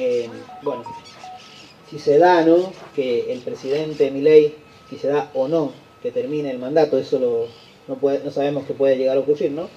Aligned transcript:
eh, 0.00 0.30
bueno, 0.62 0.82
si 1.90 1.98
se 1.98 2.16
da, 2.16 2.42
¿no? 2.42 2.72
Que 2.96 3.30
el 3.32 3.40
presidente 3.40 4.10
Milei, 4.10 4.54
si 4.88 4.96
se 4.96 5.08
da 5.08 5.30
o 5.34 5.46
no 5.46 5.72
que 6.02 6.10
termine 6.10 6.50
el 6.50 6.58
mandato, 6.58 6.96
eso 6.96 7.48
no, 7.86 8.30
sabemos 8.30 8.64
que 8.64 8.72
puede 8.72 8.96
llegar 8.96 9.18
a 9.18 9.20
ocurrir, 9.20 9.50
¿no? 9.50 9.68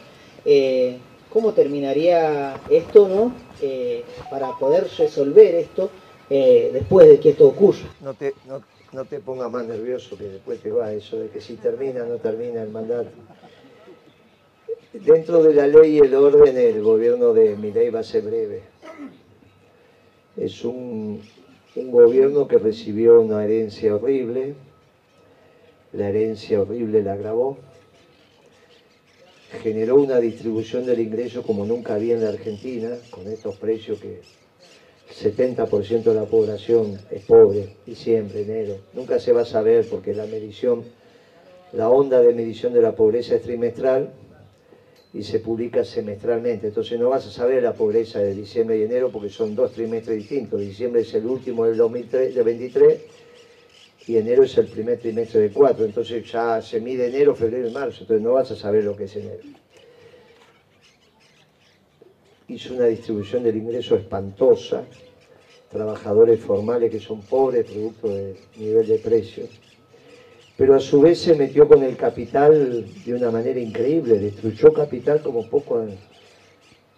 Eh, 0.45 0.98
¿Cómo 1.29 1.51
terminaría 1.51 2.55
esto, 2.70 3.09
¿no? 3.09 3.34
Eh, 3.62 4.05
para 4.29 4.57
poder 4.57 4.88
resolver 4.98 5.55
esto 5.55 5.89
después 6.29 7.07
de 7.09 7.20
que 7.20 7.29
esto 7.31 7.45
ocurra. 7.45 7.85
No 8.01 8.13
te, 8.13 8.34
no, 8.48 9.05
pongas 9.23 9.51
más 9.51 9.65
nervioso 9.67 10.17
que 10.17 10.23
después 10.23 10.59
te 10.62 10.71
va 10.71 10.91
eso 10.93 11.20
de 11.20 11.29
que 11.29 11.41
si 11.41 11.55
termina 11.57 12.05
no 12.05 12.15
termina 12.15 12.63
el 12.63 12.70
mandato. 12.70 13.09
Dentro 14.93 15.43
de 15.43 15.53
la 15.53 15.67
ley 15.67 15.98
y 15.98 15.99
el 15.99 16.15
orden, 16.15 16.57
el 16.57 16.81
gobierno 16.81 17.34
de 17.34 17.55
Milei 17.55 17.90
va 17.90 17.99
a 17.99 18.03
ser 18.03 18.23
breve. 18.23 18.73
Es 20.35 20.65
un, 20.65 21.21
un 21.75 21.91
gobierno 21.91 22.47
que 22.47 22.57
recibió 22.57 23.21
una 23.21 23.43
herencia 23.43 23.95
horrible, 23.95 24.55
la 25.91 26.09
herencia 26.09 26.61
horrible 26.61 27.03
la 27.03 27.13
agravó, 27.13 27.57
generó 29.62 29.95
una 29.95 30.20
distribución 30.20 30.85
del 30.85 30.99
ingreso 30.99 31.43
como 31.43 31.65
nunca 31.65 31.95
había 31.95 32.15
en 32.15 32.23
la 32.23 32.29
Argentina, 32.29 32.98
con 33.12 33.27
estos 33.27 33.57
precios 33.57 33.99
que 33.99 34.21
el 35.09 35.35
70% 35.35 36.03
de 36.03 36.13
la 36.13 36.25
población 36.25 36.97
es 37.12 37.23
pobre, 37.25 37.75
y 37.85 37.95
siempre, 37.95 38.41
enero. 38.41 38.77
Nunca 38.93 39.20
se 39.20 39.31
va 39.31 39.41
a 39.41 39.45
saber 39.45 39.87
porque 39.87 40.13
la 40.13 40.25
medición, 40.25 40.84
la 41.71 41.90
onda 41.90 42.20
de 42.21 42.34
medición 42.34 42.73
de 42.73 42.81
la 42.81 42.95
pobreza 42.95 43.35
es 43.35 43.43
trimestral, 43.43 44.12
y 45.13 45.21
se 45.21 45.39
publica 45.39 45.83
semestralmente. 45.83 46.67
Entonces 46.67 46.99
no 46.99 47.09
vas 47.09 47.27
a 47.27 47.31
saber 47.31 47.61
la 47.61 47.73
pobreza 47.73 48.19
de 48.19 48.33
diciembre 48.33 48.79
y 48.79 48.83
enero 48.83 49.11
porque 49.11 49.29
son 49.29 49.55
dos 49.55 49.71
trimestres 49.71 50.17
distintos. 50.17 50.59
Diciembre 50.59 51.01
es 51.01 51.13
el 51.13 51.25
último 51.25 51.65
del 51.65 51.77
2023 51.77 52.99
y 54.07 54.17
enero 54.17 54.43
es 54.43 54.57
el 54.57 54.67
primer 54.67 54.99
trimestre 54.99 55.41
de 55.41 55.51
cuatro. 55.51 55.85
Entonces 55.85 56.29
ya 56.29 56.61
se 56.61 56.79
mide 56.79 57.07
enero, 57.07 57.35
febrero 57.35 57.67
y 57.67 57.71
marzo. 57.71 58.01
Entonces 58.01 58.23
no 58.23 58.34
vas 58.34 58.49
a 58.51 58.55
saber 58.55 58.84
lo 58.84 58.95
que 58.95 59.03
es 59.03 59.15
enero. 59.15 59.43
Hizo 62.47 62.73
una 62.73 62.85
distribución 62.85 63.43
del 63.43 63.57
ingreso 63.57 63.95
espantosa. 63.95 64.84
Trabajadores 65.69 66.39
formales 66.39 66.91
que 66.91 67.00
son 67.00 67.22
pobres 67.22 67.66
producto 67.66 68.07
del 68.07 68.35
nivel 68.57 68.88
de 68.88 68.97
precios 68.97 69.50
pero 70.56 70.75
a 70.75 70.79
su 70.79 71.01
vez 71.01 71.19
se 71.19 71.35
metió 71.35 71.68
con 71.68 71.81
el 71.81 71.97
capital 71.97 72.85
de 73.06 73.13
una 73.13 73.31
manera 73.31 73.59
increíble, 73.59 74.19
destruyó 74.19 74.72
capital 74.72 75.22
como 75.22 75.47
poco. 75.50 75.84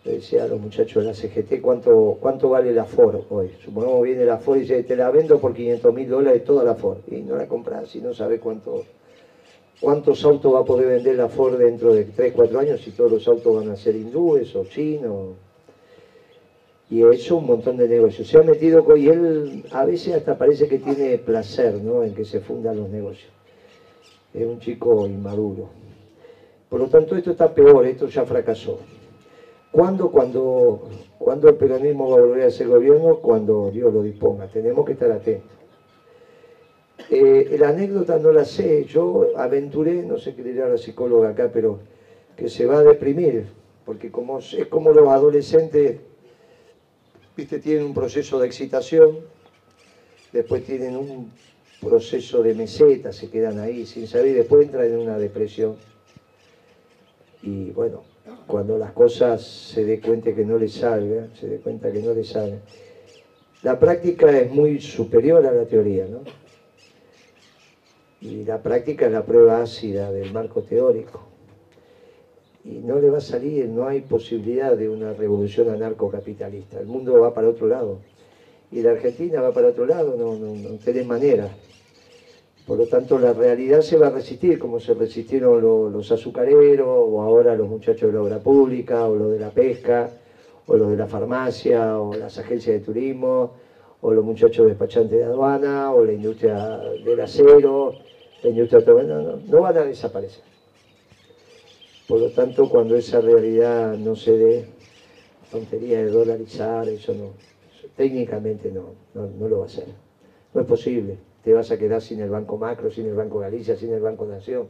Le 0.03 0.11
decía 0.11 0.43
a 0.43 0.47
los 0.47 0.59
muchachos 0.59 1.03
de 1.03 1.09
la 1.09 1.15
CGT 1.15 1.61
cuánto, 1.61 2.17
cuánto 2.19 2.49
vale 2.49 2.73
la 2.73 2.85
Ford 2.85 3.21
hoy. 3.29 3.51
Supongamos 3.63 4.03
viene 4.03 4.25
la 4.25 4.37
Ford 4.37 4.57
y 4.57 4.61
dice, 4.61 4.83
te 4.83 4.95
la 4.95 5.09
vendo 5.09 5.39
por 5.39 5.53
500 5.53 5.93
mil 5.93 6.09
dólares 6.09 6.43
toda 6.43 6.63
la 6.63 6.75
Ford. 6.75 6.97
Y 7.07 7.21
no 7.21 7.37
la 7.37 7.47
compras 7.47 7.95
y 7.95 8.01
no 8.01 8.13
sabe 8.13 8.39
cuánto, 8.39 8.83
cuántos 9.79 10.23
autos 10.25 10.53
va 10.53 10.59
a 10.59 10.65
poder 10.65 10.87
vender 10.87 11.15
la 11.15 11.29
Ford 11.29 11.57
dentro 11.57 11.93
de 11.93 12.03
3, 12.03 12.33
4 12.35 12.59
años 12.59 12.81
si 12.81 12.91
todos 12.91 13.11
los 13.11 13.27
autos 13.27 13.55
van 13.55 13.71
a 13.71 13.77
ser 13.77 13.95
hindúes 13.95 14.53
o 14.55 14.65
chinos. 14.65 15.37
Y 16.89 17.01
eso 17.03 17.37
un 17.37 17.47
montón 17.47 17.77
de 17.77 17.87
negocios. 17.87 18.27
Se 18.27 18.37
ha 18.37 18.43
metido 18.43 18.85
y 18.95 19.07
él 19.07 19.63
a 19.71 19.85
veces 19.85 20.13
hasta 20.13 20.37
parece 20.37 20.67
que 20.67 20.77
tiene 20.77 21.17
placer 21.17 21.73
¿no? 21.75 22.03
en 22.03 22.13
que 22.13 22.25
se 22.25 22.41
fundan 22.41 22.77
los 22.77 22.89
negocios 22.89 23.34
es 24.35 24.45
un 24.45 24.59
chico 24.59 25.07
inmaduro. 25.07 25.69
Por 26.69 26.79
lo 26.79 26.87
tanto, 26.87 27.15
esto 27.15 27.31
está 27.31 27.53
peor, 27.53 27.85
esto 27.85 28.07
ya 28.07 28.25
fracasó. 28.25 28.79
¿Cuándo? 29.71 30.11
Cuando, 30.11 30.89
cuando 31.17 31.49
el 31.49 31.55
peronismo 31.55 32.09
va 32.09 32.17
a 32.17 32.21
volver 32.21 32.43
a 32.43 32.51
ser 32.51 32.67
gobierno, 32.67 33.17
cuando 33.17 33.71
Dios 33.71 33.93
lo 33.93 34.03
disponga. 34.03 34.47
Tenemos 34.47 34.85
que 34.85 34.93
estar 34.93 35.11
atentos. 35.11 35.51
Eh, 37.09 37.55
la 37.59 37.69
anécdota 37.69 38.17
no 38.17 38.31
la 38.31 38.45
sé, 38.45 38.85
yo 38.85 39.37
aventuré, 39.37 40.01
no 40.03 40.17
sé 40.17 40.33
qué 40.33 40.43
dirá 40.43 40.67
la 40.67 40.77
psicóloga 40.77 41.29
acá, 41.29 41.51
pero 41.53 41.79
que 42.35 42.49
se 42.49 42.65
va 42.65 42.79
a 42.79 42.83
deprimir, 42.83 43.45
porque 43.85 44.09
como, 44.11 44.39
es 44.39 44.67
como 44.69 44.91
los 44.91 45.07
adolescentes, 45.09 45.99
viste, 47.37 47.59
tienen 47.59 47.85
un 47.85 47.93
proceso 47.93 48.39
de 48.39 48.47
excitación, 48.47 49.19
después 50.31 50.63
tienen 50.63 50.95
un 50.95 51.31
proceso 51.81 52.41
de 52.41 52.53
meseta, 52.53 53.13
se 53.13 53.29
quedan 53.29 53.59
ahí 53.59 53.85
sin 53.85 54.07
saber 54.07 54.33
después 54.35 54.65
entran 54.65 54.85
en 54.85 54.99
una 54.99 55.17
depresión. 55.17 55.75
Y 57.43 57.71
bueno, 57.71 58.03
cuando 58.47 58.77
las 58.77 58.91
cosas 58.91 59.43
se 59.43 59.85
dé 59.85 59.99
cuenta 60.01 60.33
que 60.33 60.45
no 60.45 60.57
les 60.57 60.73
salga, 60.73 61.27
se 61.39 61.47
dé 61.47 61.57
cuenta 61.57 61.91
que 61.91 62.01
no 62.01 62.13
les 62.13 62.29
salen. 62.29 62.59
La 63.63 63.79
práctica 63.79 64.37
es 64.37 64.51
muy 64.51 64.79
superior 64.79 65.45
a 65.45 65.51
la 65.51 65.65
teoría, 65.65 66.05
¿no? 66.07 66.21
Y 68.21 68.43
la 68.43 68.61
práctica 68.61 69.05
es 69.05 69.11
la 69.11 69.25
prueba 69.25 69.61
ácida 69.61 70.11
del 70.11 70.31
marco 70.33 70.63
teórico. 70.63 71.21
Y 72.63 72.79
no 72.79 72.99
le 72.99 73.11
va 73.11 73.19
a 73.19 73.21
salir, 73.21 73.67
no 73.67 73.87
hay 73.87 74.01
posibilidad 74.01 74.75
de 74.75 74.89
una 74.89 75.13
revolución 75.13 75.69
anarcocapitalista. 75.69 76.79
El 76.79 76.87
mundo 76.87 77.19
va 77.19 77.33
para 77.33 77.49
otro 77.49 77.67
lado. 77.67 77.99
Y 78.71 78.81
la 78.81 78.91
Argentina 78.91 79.41
va 79.41 79.53
para 79.53 79.67
otro 79.67 79.85
lado, 79.85 80.15
no, 80.17 80.35
no, 80.35 80.55
no 80.55 80.77
tenés 80.77 81.05
manera. 81.05 81.49
Por 82.65 82.79
lo 82.79 82.87
tanto, 82.87 83.19
la 83.19 83.31
realidad 83.31 83.81
se 83.81 83.95
va 83.95 84.07
a 84.07 84.09
resistir, 84.09 84.57
como 84.57 84.79
se 84.79 84.95
resistieron 84.95 85.61
los, 85.61 86.11
azucareros, 86.11 86.87
o 86.87 87.21
ahora 87.21 87.55
los 87.55 87.69
muchachos 87.69 88.09
de 88.09 88.17
la 88.17 88.23
obra 88.23 88.39
pública, 88.39 89.05
o 89.05 89.15
los 89.15 89.31
de 89.33 89.39
la 89.39 89.51
pesca, 89.51 90.09
o 90.65 90.75
los 90.75 90.89
de 90.89 90.97
la 90.97 91.05
farmacia, 91.05 91.99
o 91.99 92.15
las 92.15 92.39
agencias 92.39 92.79
de 92.79 92.83
turismo, 92.83 93.51
o 94.01 94.11
los 94.11 94.25
muchachos 94.25 94.65
despachantes 94.65 95.15
de 95.15 95.25
aduana, 95.25 95.93
o 95.93 96.03
la 96.03 96.13
industria 96.13 96.79
del 97.05 97.21
acero, 97.21 97.93
la 98.41 98.49
industria 98.49 98.83
no, 98.83 99.03
no, 99.03 99.37
no 99.37 99.61
van 99.61 99.77
a 99.77 99.83
desaparecer. 99.83 100.43
Por 102.07 102.19
lo 102.19 102.31
tanto, 102.31 102.67
cuando 102.67 102.95
esa 102.95 103.21
realidad 103.21 103.95
no 103.95 104.15
se 104.15 104.37
dé, 104.37 104.65
tontería 105.51 105.99
de 105.99 106.09
dolarizar, 106.09 106.89
eso 106.89 107.13
no, 107.13 107.33
técnicamente 107.95 108.71
no, 108.71 108.95
no 109.13 109.47
lo 109.47 109.59
va 109.59 109.63
a 109.65 109.67
hacer. 109.67 109.85
No 110.51 110.61
es 110.61 110.67
posible 110.67 111.17
te 111.45 111.53
vas 111.53 111.69
a 111.69 111.77
quedar 111.77 112.01
sin 112.01 112.19
el 112.21 112.31
Banco 112.31 112.57
Macro, 112.57 112.89
sin 112.89 113.05
el 113.05 113.13
Banco 113.13 113.37
Galicia, 113.37 113.75
sin 113.75 113.93
el 113.93 114.01
Banco 114.01 114.25
Nación. 114.25 114.67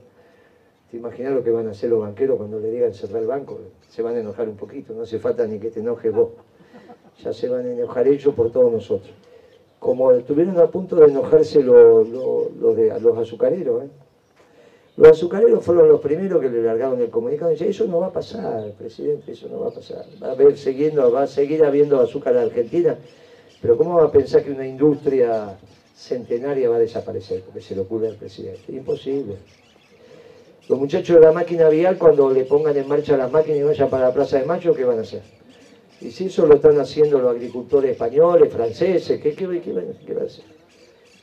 ¿Te 0.92 0.98
imaginas 0.98 1.34
lo 1.34 1.42
que 1.42 1.50
van 1.50 1.70
a 1.70 1.72
hacer 1.72 1.90
los 1.90 2.02
banqueros 2.02 2.38
cuando 2.38 2.60
le 2.60 2.70
digan 2.70 2.94
cerrar 2.94 3.22
el 3.22 3.28
banco? 3.28 3.60
Se 3.88 4.02
van 4.02 4.18
a 4.18 4.20
enojar 4.20 4.50
un 4.50 4.58
poquito, 4.58 4.94
no 4.94 5.04
hace 5.04 5.18
falta 5.18 5.48
ni 5.48 5.58
que 5.58 5.72
te 5.72 5.80
enojes 5.80 6.14
vos. 6.14 6.32
Ya 7.24 7.32
se 7.32 7.48
van 7.48 7.66
a 7.66 7.72
enojar 7.72 8.10
ellos 8.10 8.36
por 8.36 8.52
todos 8.52 8.74
nosotros. 8.74 9.14
Como 9.80 10.12
estuvieron 10.12 10.60
a 10.60 10.68
punto 10.68 10.98
de 10.98 11.06
enojarse 11.06 11.64
los, 11.64 12.10
los, 12.10 13.18
azucareros. 13.18 13.86
¿eh? 13.86 13.90
Los 14.98 15.12
azucareros 15.12 15.64
fueron 15.64 15.88
los 15.88 16.02
primeros 16.02 16.42
que 16.42 16.50
le 16.50 16.62
largaron 16.62 17.00
el 17.00 17.10
comunicado 17.10 17.52
dijeron, 17.52 17.72
eso 17.72 17.88
no 17.88 18.02
va 18.02 18.08
a 18.08 18.14
pasar, 18.14 18.74
presidente, 18.74 19.32
eso 19.32 19.48
no 19.48 19.62
va 19.62 19.70
a 19.70 19.74
pasar. 19.74 20.06
Va 20.22 20.28
a, 20.28 20.32
haber, 20.32 20.58
siguiendo, 20.58 21.10
va 21.10 21.24
a 21.24 21.28
seguir 21.28 21.64
habiendo 21.64 22.02
azúcar 22.02 22.36
en 22.36 22.44
Argentina, 22.44 22.98
pero 23.62 23.78
¿cómo 23.78 23.96
va 23.96 24.06
a 24.06 24.12
pensar 24.12 24.44
que 24.44 24.52
una 24.52 24.68
industria 24.68 25.58
centenaria 25.96 26.70
va 26.70 26.76
a 26.76 26.80
desaparecer, 26.80 27.42
porque 27.42 27.62
se 27.62 27.76
le 27.76 27.82
ocurre 27.82 28.10
al 28.10 28.16
presidente. 28.16 28.72
Imposible. 28.72 29.36
Los 30.68 30.80
muchachos 30.80 31.20
de 31.20 31.26
la 31.26 31.32
máquina 31.32 31.70
vial, 31.70 31.98
cuando 31.98 32.32
le 32.32 32.44
pongan 32.44 32.76
en 32.76 32.88
marcha 32.88 33.16
las 33.16 33.32
máquinas 33.32 33.60
y 33.60 33.64
vayan 33.64 33.90
para 33.90 34.08
la 34.08 34.14
Plaza 34.14 34.40
de 34.40 34.46
Mayo, 34.46 34.74
¿qué 34.74 34.84
van 34.84 34.98
a 34.98 35.02
hacer? 35.02 35.22
Y 36.02 36.12
si 36.12 36.26
eso 36.26 36.46
lo 36.46 36.56
están 36.56 36.78
haciendo 36.80 37.20
los 37.20 37.32
agricultores 37.32 37.92
españoles, 37.92 38.52
franceses, 38.52 39.22
¿qué, 39.22 39.34
qué, 39.34 39.62
qué, 39.62 39.72
van, 39.72 39.86
a 39.88 40.26
hacer? 40.26 40.44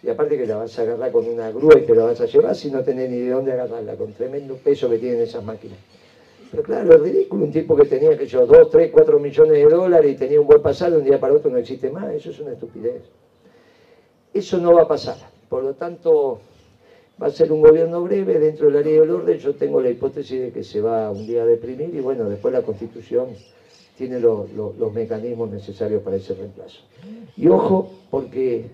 Y 0.02 0.08
aparte 0.08 0.38
que 0.38 0.46
la 0.46 0.56
vas 0.56 0.78
a 0.78 0.82
agarrar 0.82 1.12
con 1.12 1.28
una 1.28 1.50
grúa 1.50 1.78
y 1.78 1.82
te 1.82 1.94
la 1.94 2.04
vas 2.04 2.20
a 2.20 2.26
llevar 2.26 2.54
si 2.54 2.70
no 2.70 2.82
tenés 2.82 3.10
ni 3.10 3.18
de 3.18 3.30
dónde 3.30 3.52
agarrarla, 3.52 3.94
con 3.96 4.12
tremendo 4.14 4.56
peso 4.56 4.88
que 4.88 4.98
tienen 4.98 5.20
esas 5.20 5.44
máquinas. 5.44 5.78
Pero 6.50 6.62
claro, 6.62 6.94
es 6.94 7.00
ridículo, 7.00 7.44
un 7.44 7.52
tipo 7.52 7.76
que 7.76 7.84
tenía 7.84 8.16
que 8.16 8.26
yo 8.26 8.46
2, 8.46 8.70
3, 8.70 8.90
4 8.92 9.18
millones 9.18 9.52
de 9.52 9.64
dólares 9.64 10.12
y 10.12 10.16
tenía 10.16 10.40
un 10.40 10.46
buen 10.46 10.62
pasado, 10.62 10.98
un 10.98 11.04
día 11.04 11.18
para 11.18 11.34
otro 11.34 11.50
no 11.50 11.58
existe 11.58 11.90
más, 11.90 12.12
eso 12.14 12.30
es 12.30 12.38
una 12.40 12.52
estupidez. 12.52 13.02
Eso 14.34 14.58
no 14.58 14.72
va 14.72 14.82
a 14.82 14.88
pasar. 14.88 15.16
Por 15.48 15.62
lo 15.62 15.74
tanto, 15.74 16.40
va 17.22 17.26
a 17.26 17.30
ser 17.30 17.52
un 17.52 17.60
gobierno 17.60 18.02
breve 18.02 18.38
dentro 18.38 18.66
de 18.66 18.72
la 18.72 18.80
ley 18.80 18.94
del 18.94 19.10
orden. 19.10 19.38
Yo 19.38 19.54
tengo 19.54 19.80
la 19.80 19.90
hipótesis 19.90 20.40
de 20.40 20.52
que 20.52 20.64
se 20.64 20.80
va 20.80 21.10
un 21.10 21.26
día 21.26 21.42
a 21.42 21.46
deprimir 21.46 21.94
y 21.94 22.00
bueno, 22.00 22.28
después 22.28 22.54
la 22.54 22.62
Constitución 22.62 23.28
tiene 23.96 24.18
los 24.18 24.92
mecanismos 24.92 25.50
necesarios 25.50 26.02
para 26.02 26.16
ese 26.16 26.34
reemplazo. 26.34 26.80
Y 27.36 27.48
ojo, 27.48 27.90
porque 28.10 28.64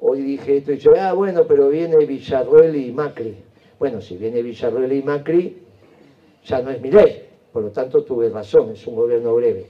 hoy 0.00 0.22
dije 0.22 0.58
esto 0.58 0.72
y 0.72 0.78
yo, 0.78 0.92
ah, 0.98 1.12
bueno, 1.14 1.44
pero 1.48 1.68
viene 1.70 2.04
Villarruel 2.04 2.76
y 2.76 2.92
Macri. 2.92 3.36
Bueno, 3.78 4.00
si 4.00 4.16
viene 4.16 4.42
Villarruel 4.42 4.92
y 4.92 5.02
Macri, 5.02 5.58
ya 6.44 6.60
no 6.60 6.70
es 6.70 6.80
mi 6.80 6.90
ley. 6.90 7.24
Por 7.52 7.62
lo 7.62 7.70
tanto, 7.70 8.04
tuve 8.04 8.28
razón, 8.28 8.70
es 8.72 8.86
un 8.86 8.94
gobierno 8.94 9.34
breve. 9.34 9.66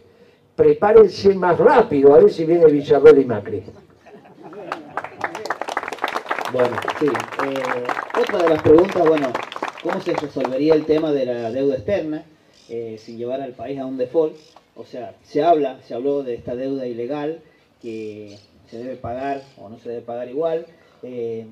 Prepárense 0.56 1.34
más 1.34 1.56
rápido 1.56 2.12
a 2.14 2.18
ver 2.18 2.30
si 2.30 2.44
viene 2.44 2.66
Villarruel 2.66 3.20
y 3.20 3.24
Macri. 3.24 3.62
Bueno, 6.52 6.76
sí. 6.98 7.06
Eh, 7.06 8.20
otra 8.20 8.42
de 8.42 8.48
las 8.48 8.62
preguntas, 8.62 9.06
bueno, 9.06 9.32
¿cómo 9.82 10.00
se 10.00 10.14
resolvería 10.14 10.74
el 10.74 10.86
tema 10.86 11.12
de 11.12 11.26
la 11.26 11.50
deuda 11.50 11.76
externa? 11.76 12.24
eh, 12.68 12.98
sin 12.98 13.16
llevar 13.18 13.40
al 13.40 13.52
país 13.52 13.78
a 13.78 13.86
un 13.86 13.96
default. 13.96 14.36
O 14.76 14.84
sea, 14.84 15.14
se 15.24 15.42
habla, 15.42 15.80
se 15.82 15.94
habló 15.94 16.22
de 16.22 16.34
esta 16.34 16.54
deuda 16.54 16.86
ilegal 16.86 17.40
que 17.82 18.38
se 18.70 18.78
debe 18.78 18.96
pagar 18.96 19.42
o 19.56 19.68
no 19.68 19.78
se 19.78 19.88
debe 19.88 20.02
pagar 20.02 20.28
igual. 20.28 20.66
Eh, 21.02 21.46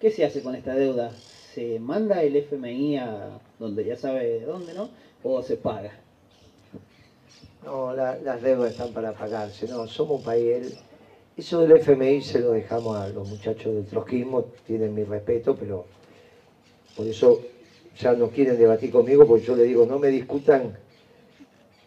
¿Qué 0.00 0.10
se 0.10 0.24
hace 0.24 0.42
con 0.42 0.54
esta 0.54 0.74
deuda? 0.74 1.12
¿Se 1.54 1.78
manda 1.78 2.22
el 2.22 2.36
FMI 2.36 2.96
a 2.98 3.38
donde 3.58 3.84
ya 3.84 3.96
sabe 3.96 4.40
dónde, 4.40 4.74
no? 4.74 4.88
¿O 5.22 5.42
se 5.42 5.56
paga? 5.56 5.92
No, 7.64 7.94
las 7.94 8.42
deudas 8.42 8.72
están 8.72 8.92
para 8.92 9.12
pagarse. 9.12 9.68
No, 9.68 9.86
somos 9.86 10.18
un 10.18 10.24
país. 10.24 10.76
Eso 11.36 11.60
del 11.62 11.72
FMI 11.78 12.20
se 12.20 12.38
lo 12.38 12.52
dejamos 12.52 12.96
a 12.96 13.08
los 13.08 13.28
muchachos 13.28 13.74
del 13.74 13.86
trotskismo, 13.86 14.46
tienen 14.66 14.94
mi 14.94 15.02
respeto, 15.02 15.56
pero 15.56 15.84
por 16.96 17.06
eso 17.06 17.40
ya 17.98 18.12
no 18.12 18.28
quieren 18.28 18.56
debatir 18.56 18.92
conmigo, 18.92 19.26
porque 19.26 19.44
yo 19.44 19.56
les 19.56 19.66
digo, 19.66 19.84
no 19.84 19.98
me 19.98 20.08
discutan 20.08 20.76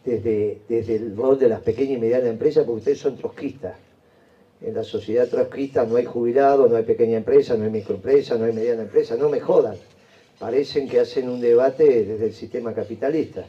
desde, 0.04 0.60
desde 0.68 0.96
el 0.96 1.16
rol 1.16 1.38
de 1.38 1.48
las 1.48 1.62
pequeñas 1.62 1.96
y 1.96 2.00
medianas 2.00 2.28
empresas, 2.28 2.64
porque 2.64 2.78
ustedes 2.78 2.98
son 2.98 3.16
trotskistas. 3.16 3.76
En 4.60 4.74
la 4.74 4.82
sociedad 4.82 5.28
trotskista 5.28 5.84
no 5.84 5.96
hay 5.96 6.04
jubilados, 6.04 6.70
no 6.70 6.76
hay 6.76 6.82
pequeña 6.82 7.16
empresa, 7.16 7.56
no 7.56 7.64
hay 7.64 7.70
microempresa, 7.70 8.36
no 8.36 8.44
hay 8.44 8.52
mediana 8.52 8.82
empresa, 8.82 9.16
no 9.16 9.30
me 9.30 9.40
jodan. 9.40 9.76
Parecen 10.38 10.88
que 10.88 11.00
hacen 11.00 11.28
un 11.28 11.40
debate 11.40 12.04
desde 12.04 12.26
el 12.26 12.34
sistema 12.34 12.74
capitalista. 12.74 13.46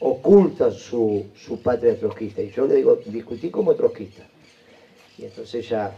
Ocultan 0.00 0.72
su, 0.72 1.26
su 1.34 1.60
patria 1.60 1.98
trotskista. 1.98 2.42
Y 2.42 2.50
yo 2.50 2.66
le 2.66 2.76
digo, 2.76 2.98
discutí 3.06 3.50
como 3.50 3.74
trotskista. 3.74 4.26
Y 5.18 5.24
entonces 5.24 5.68
ya... 5.68 5.96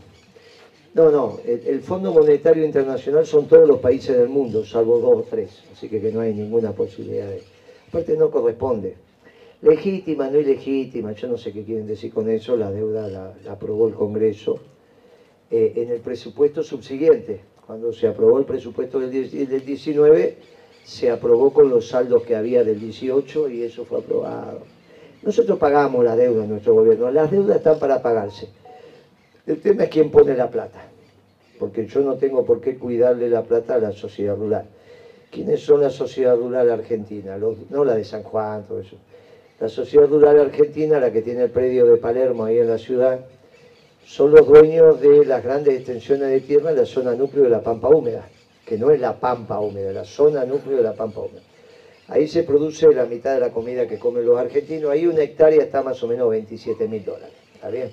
No, 0.94 1.10
no, 1.10 1.38
el, 1.46 1.80
Fondo 1.80 2.12
Monetario 2.12 2.66
Internacional 2.66 3.24
son 3.24 3.46
todos 3.46 3.66
los 3.66 3.80
países 3.80 4.16
del 4.16 4.28
mundo, 4.28 4.62
salvo 4.64 4.98
dos 4.98 5.16
o 5.16 5.22
tres. 5.22 5.62
Así 5.72 5.88
que, 5.88 6.00
que 6.00 6.12
no 6.12 6.20
hay 6.20 6.34
ninguna 6.34 6.72
posibilidad 6.72 7.28
de... 7.28 7.42
Aparte 7.88 8.16
no 8.16 8.30
corresponde. 8.30 8.96
Legítima, 9.62 10.28
no 10.28 10.40
ilegítima, 10.40 11.12
yo 11.12 11.28
no 11.28 11.38
sé 11.38 11.52
qué 11.52 11.62
quieren 11.62 11.86
decir 11.86 12.12
con 12.12 12.28
eso, 12.28 12.56
la 12.56 12.72
deuda 12.72 13.06
la, 13.06 13.34
aprobó 13.48 13.86
el 13.86 13.94
Congreso 13.94 14.58
eh, 15.48 15.74
en 15.76 15.90
el 15.90 16.00
presupuesto 16.00 16.64
subsiguiente. 16.64 17.40
Cuando 17.64 17.92
se 17.92 18.08
aprobó 18.08 18.40
el 18.40 18.44
presupuesto 18.44 18.98
del, 18.98 19.10
19, 19.64 20.36
se 20.82 21.10
aprobó 21.10 21.52
con 21.52 21.70
los 21.70 21.88
saldos 21.88 22.24
que 22.24 22.34
había 22.34 22.64
del 22.64 22.80
18 22.80 23.50
y 23.50 23.62
eso 23.62 23.84
fue 23.84 24.00
aprobado. 24.00 24.62
Nosotros 25.22 25.60
pagamos 25.60 26.04
la 26.04 26.16
deuda 26.16 26.42
en 26.42 26.50
nuestro 26.50 26.74
gobierno, 26.74 27.08
las 27.12 27.30
deudas 27.30 27.58
están 27.58 27.78
para 27.78 28.02
pagarse. 28.02 28.48
El 29.46 29.60
tema 29.60 29.84
es 29.84 29.90
quién 29.90 30.10
pone 30.10 30.36
la 30.36 30.48
plata, 30.48 30.80
porque 31.58 31.86
yo 31.86 32.00
no 32.00 32.16
tengo 32.16 32.44
por 32.44 32.60
qué 32.60 32.76
cuidarle 32.78 33.28
la 33.28 33.42
plata 33.42 33.74
a 33.74 33.78
la 33.78 33.92
sociedad 33.92 34.36
rural. 34.36 34.66
¿Quiénes 35.30 35.60
son 35.60 35.80
la 35.80 35.90
sociedad 35.90 36.36
rural 36.36 36.70
argentina? 36.70 37.38
no 37.70 37.84
la 37.84 37.94
de 37.94 38.04
San 38.04 38.22
Juan, 38.22 38.64
todo 38.66 38.80
eso 38.80 38.96
la 39.62 39.68
Sociedad 39.68 40.08
Rural 40.08 40.40
Argentina, 40.40 40.98
la 40.98 41.12
que 41.12 41.22
tiene 41.22 41.44
el 41.44 41.50
predio 41.50 41.86
de 41.86 41.96
Palermo 41.96 42.44
ahí 42.44 42.58
en 42.58 42.66
la 42.66 42.78
ciudad, 42.78 43.20
son 44.04 44.32
los 44.32 44.44
dueños 44.44 45.00
de 45.00 45.24
las 45.24 45.44
grandes 45.44 45.76
extensiones 45.76 46.30
de 46.30 46.40
tierra 46.40 46.70
en 46.70 46.78
la 46.78 46.84
zona 46.84 47.14
núcleo 47.14 47.44
de 47.44 47.50
la 47.50 47.62
Pampa 47.62 47.88
Húmeda, 47.88 48.28
que 48.66 48.76
no 48.76 48.90
es 48.90 49.00
la 49.00 49.20
Pampa 49.20 49.60
Húmeda, 49.60 49.92
la 49.92 50.04
zona 50.04 50.44
núcleo 50.44 50.78
de 50.78 50.82
la 50.82 50.94
Pampa 50.94 51.20
Húmeda. 51.20 51.42
Ahí 52.08 52.26
se 52.26 52.42
produce 52.42 52.92
la 52.92 53.06
mitad 53.06 53.34
de 53.34 53.38
la 53.38 53.50
comida 53.50 53.86
que 53.86 54.00
comen 54.00 54.26
los 54.26 54.36
argentinos. 54.36 54.90
Ahí 54.90 55.06
una 55.06 55.22
hectárea 55.22 55.62
está 55.62 55.80
más 55.80 56.02
o 56.02 56.08
menos 56.08 56.28
27 56.28 56.88
mil 56.88 57.04
dólares. 57.04 57.36
¿Está 57.54 57.68
bien? 57.70 57.92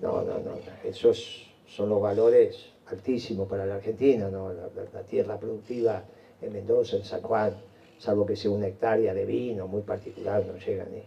No, 0.00 0.22
no, 0.22 0.38
no. 0.38 0.58
Esos 0.84 1.50
son 1.66 1.88
los 1.88 2.00
valores 2.00 2.66
altísimos 2.86 3.48
para 3.48 3.66
la 3.66 3.76
Argentina, 3.76 4.28
¿no? 4.30 4.52
la 4.52 5.02
tierra 5.02 5.38
productiva 5.38 6.04
en 6.42 6.52
Mendoza, 6.52 6.96
en 6.96 7.04
San 7.04 7.22
Juan, 7.22 7.54
salvo 7.98 8.26
que 8.26 8.36
sea 8.36 8.50
una 8.50 8.66
hectárea 8.66 9.14
de 9.14 9.24
vino 9.24 9.68
muy 9.68 9.82
particular, 9.82 10.44
no 10.46 10.58
llegan 10.58 10.88
ni. 10.92 11.02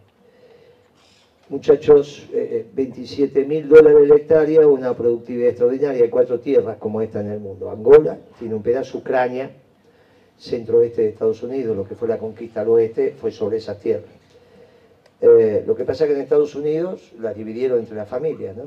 Muchachos, 1.50 2.26
27 2.72 3.40
eh, 3.40 3.44
mil 3.44 3.68
dólares 3.68 4.08
la 4.08 4.16
hectárea, 4.16 4.66
una 4.66 4.96
productividad 4.96 5.50
extraordinaria. 5.50 6.04
Hay 6.04 6.08
cuatro 6.08 6.40
tierras 6.40 6.78
como 6.78 7.02
esta 7.02 7.20
en 7.20 7.32
el 7.32 7.38
mundo. 7.38 7.70
Angola 7.70 8.16
tiene 8.38 8.54
un 8.54 8.62
pedazo, 8.62 8.98
Ucrania, 8.98 9.50
centro-oeste 10.38 11.02
de 11.02 11.08
Estados 11.08 11.42
Unidos, 11.42 11.76
lo 11.76 11.86
que 11.86 11.96
fue 11.96 12.08
la 12.08 12.18
conquista 12.18 12.62
al 12.62 12.68
oeste 12.68 13.14
fue 13.20 13.30
sobre 13.30 13.58
esas 13.58 13.78
tierras. 13.78 14.10
Eh, 15.26 15.64
lo 15.66 15.74
que 15.74 15.86
pasa 15.86 16.04
es 16.04 16.08
que 16.08 16.16
en 16.16 16.20
Estados 16.20 16.54
Unidos 16.54 17.12
las 17.18 17.34
dividieron 17.34 17.78
entre 17.78 17.96
las 17.96 18.06
familias, 18.06 18.54
¿no? 18.58 18.64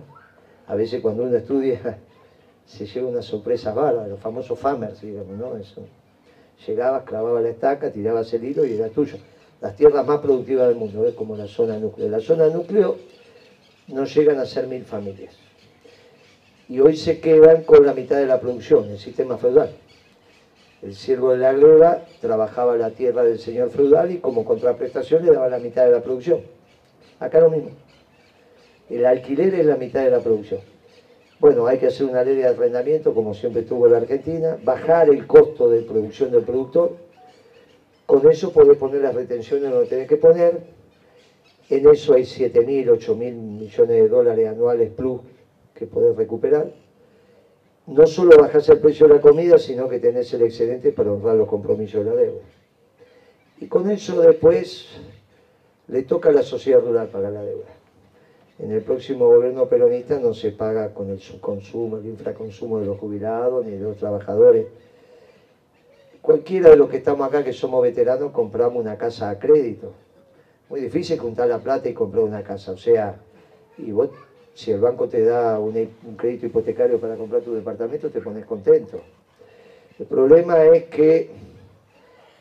A 0.65 0.74
veces 0.74 1.01
cuando 1.01 1.21
uno 1.21 1.38
estudia 1.38 2.00
se 2.65 2.88
lleva 2.88 3.09
una 3.09 3.21
sorpresa 3.21 3.75
bárbara, 3.75 4.07
los 4.07 4.19
famosos 4.19 4.57
farmers, 4.57 5.00
digamos, 5.01 5.38
¿no? 5.38 5.56
Eso, 5.56 5.86
llegabas, 6.65 7.04
clavabas 7.04 7.44
la 7.44 7.50
estaca, 7.50 7.92
tirabas 7.92 8.33
el 8.33 8.44
hilo 8.44 8.65
y 8.65 8.74
era 8.74 8.89
tuyo. 8.89 9.18
Las 9.62 9.75
tierras 9.75 10.04
más 10.07 10.19
productivas 10.19 10.68
del 10.68 10.77
mundo, 10.77 11.06
es 11.06 11.13
como 11.13 11.38
la 11.38 11.45
zona 11.45 11.77
núcleo. 11.77 12.09
La 12.09 12.19
zona 12.19 12.48
núcleo 12.48 12.98
no 13.89 14.06
llegan 14.06 14.39
a 14.39 14.45
ser 14.48 14.65
mil 14.65 14.83
familias. 14.83 15.36
Y 16.69 16.80
hoy 16.80 16.98
se 16.98 17.19
quedan 17.19 17.65
con 17.65 17.86
la 17.86 17.94
mitad 17.94 18.18
de 18.18 18.25
la 18.25 18.39
producción, 18.39 18.89
el 18.89 18.98
sistema 18.98 19.38
feudal. 19.38 19.75
El 20.82 20.94
siervo 20.94 21.32
de 21.32 21.38
la 21.38 21.54
gleba 21.54 22.06
trabajaba 22.22 22.78
la 22.78 22.92
tierra 22.92 23.24
del 23.24 23.40
señor 23.40 23.72
feudal 23.72 24.12
y 24.12 24.20
como 24.20 24.46
contraprestación 24.46 25.26
le 25.26 25.32
daba 25.32 25.50
la 25.50 25.60
mitad 25.60 25.86
de 25.86 25.92
la 25.92 26.04
producción. 26.04 26.42
Acá 27.20 27.40
lo 27.40 27.50
mismo. 27.50 27.72
El 28.90 29.06
alquiler 29.06 29.56
es 29.56 29.66
la 29.66 29.76
mitad 29.76 30.04
de 30.04 30.12
la 30.12 30.20
producción. 30.20 30.62
Bueno, 31.40 31.68
hay 31.68 31.78
que 31.78 31.88
hacer 31.88 32.06
una 32.06 32.24
ley 32.24 32.36
de 32.36 32.46
arrendamiento, 32.46 33.14
como 33.14 33.34
siempre 33.34 33.64
tuvo 33.64 33.88
la 33.88 33.98
Argentina, 33.98 34.58
bajar 34.64 35.10
el 35.10 35.28
costo 35.28 35.70
de 35.70 35.82
producción 35.82 36.32
del 36.32 36.44
productor, 36.44 36.98
con 38.08 38.28
eso 38.32 38.54
podés 38.54 38.78
poner 38.78 39.02
las 39.02 39.14
retenciones 39.14 39.70
donde 39.70 39.88
tenés 39.88 40.08
que 40.08 40.18
poner, 40.18 40.62
en 41.70 41.90
eso 41.90 42.14
hay 42.14 42.26
7 42.26 42.66
mil, 42.66 42.90
8 42.90 43.16
mil 43.16 43.34
millones 43.36 43.90
de 43.90 44.08
dólares 44.08 44.48
anuales 44.48 44.92
plus 44.92 45.22
que 45.76 45.86
podés 45.86 46.16
recuperar. 46.16 46.72
No 47.88 48.06
solo 48.06 48.38
bajás 48.38 48.69
el 48.69 48.80
precio 48.80 49.07
de 49.07 49.16
la 49.16 49.22
comida, 49.22 49.57
sino 49.57 49.89
que 49.89 50.00
tenés 50.00 50.34
el 50.34 50.44
excedente 50.44 50.92
para 50.92 51.12
honrar 51.12 51.35
los 51.35 51.47
compromisos 51.47 52.04
de 52.06 52.12
la 52.12 52.16
deuda. 52.16 52.42
Y 53.59 53.68
con 53.68 53.90
eso 53.90 54.21
después 54.21 55.00
le 55.88 56.04
toca 56.04 56.30
a 56.30 56.33
la 56.33 56.44
sociedad 56.44 56.81
rural 56.81 57.07
pagar 57.07 57.31
la 57.31 57.44
deuda 57.44 57.78
en 58.59 58.71
el 58.71 58.81
próximo 58.81 59.28
gobierno 59.28 59.68
peronista 59.68 60.19
no 60.19 60.33
se 60.33 60.52
paga 60.52 60.92
con 60.94 61.12
el 61.12 61.19
subconsumo, 61.19 61.97
el 61.97 62.07
infraconsumo 62.07 62.80
de 62.80 62.88
los 62.88 62.97
jubilados 62.97 63.64
ni 63.66 63.73
de 63.73 63.80
los 63.80 63.97
trabajadores. 63.97 64.66
Cualquiera 66.21 66.71
de 66.71 66.76
los 66.76 66.90
que 66.90 66.97
estamos 66.97 67.28
acá, 67.28 67.44
que 67.44 67.54
somos 67.54 67.83
veteranos, 67.83 68.31
compramos 68.31 68.81
una 68.81 68.97
casa 68.97 69.30
a 69.30 69.38
crédito. 69.38 69.94
Muy 70.69 70.81
difícil 70.81 71.19
juntar 71.19 71.47
la 71.47 71.59
plata 71.59 71.88
y 71.88 71.94
comprar 71.94 72.23
una 72.23 72.44
casa. 72.44 72.71
O 72.71 72.78
sea, 72.78 73.19
y 73.78 73.92
vos, 73.92 74.09
si 74.57 74.71
el 74.71 74.80
banco 74.80 75.07
te 75.07 75.23
da 75.23 75.59
un, 75.59 75.71
crédito 76.18 76.47
hipotecario 76.47 76.99
para 76.99 77.16
comprar 77.16 77.44
tu 77.44 77.54
departamento, 77.54 78.09
te 78.09 78.21
pones 78.21 78.44
contento. 78.44 78.99
El 79.99 80.07
problema 80.07 80.64
es 80.64 80.85
que 80.85 81.30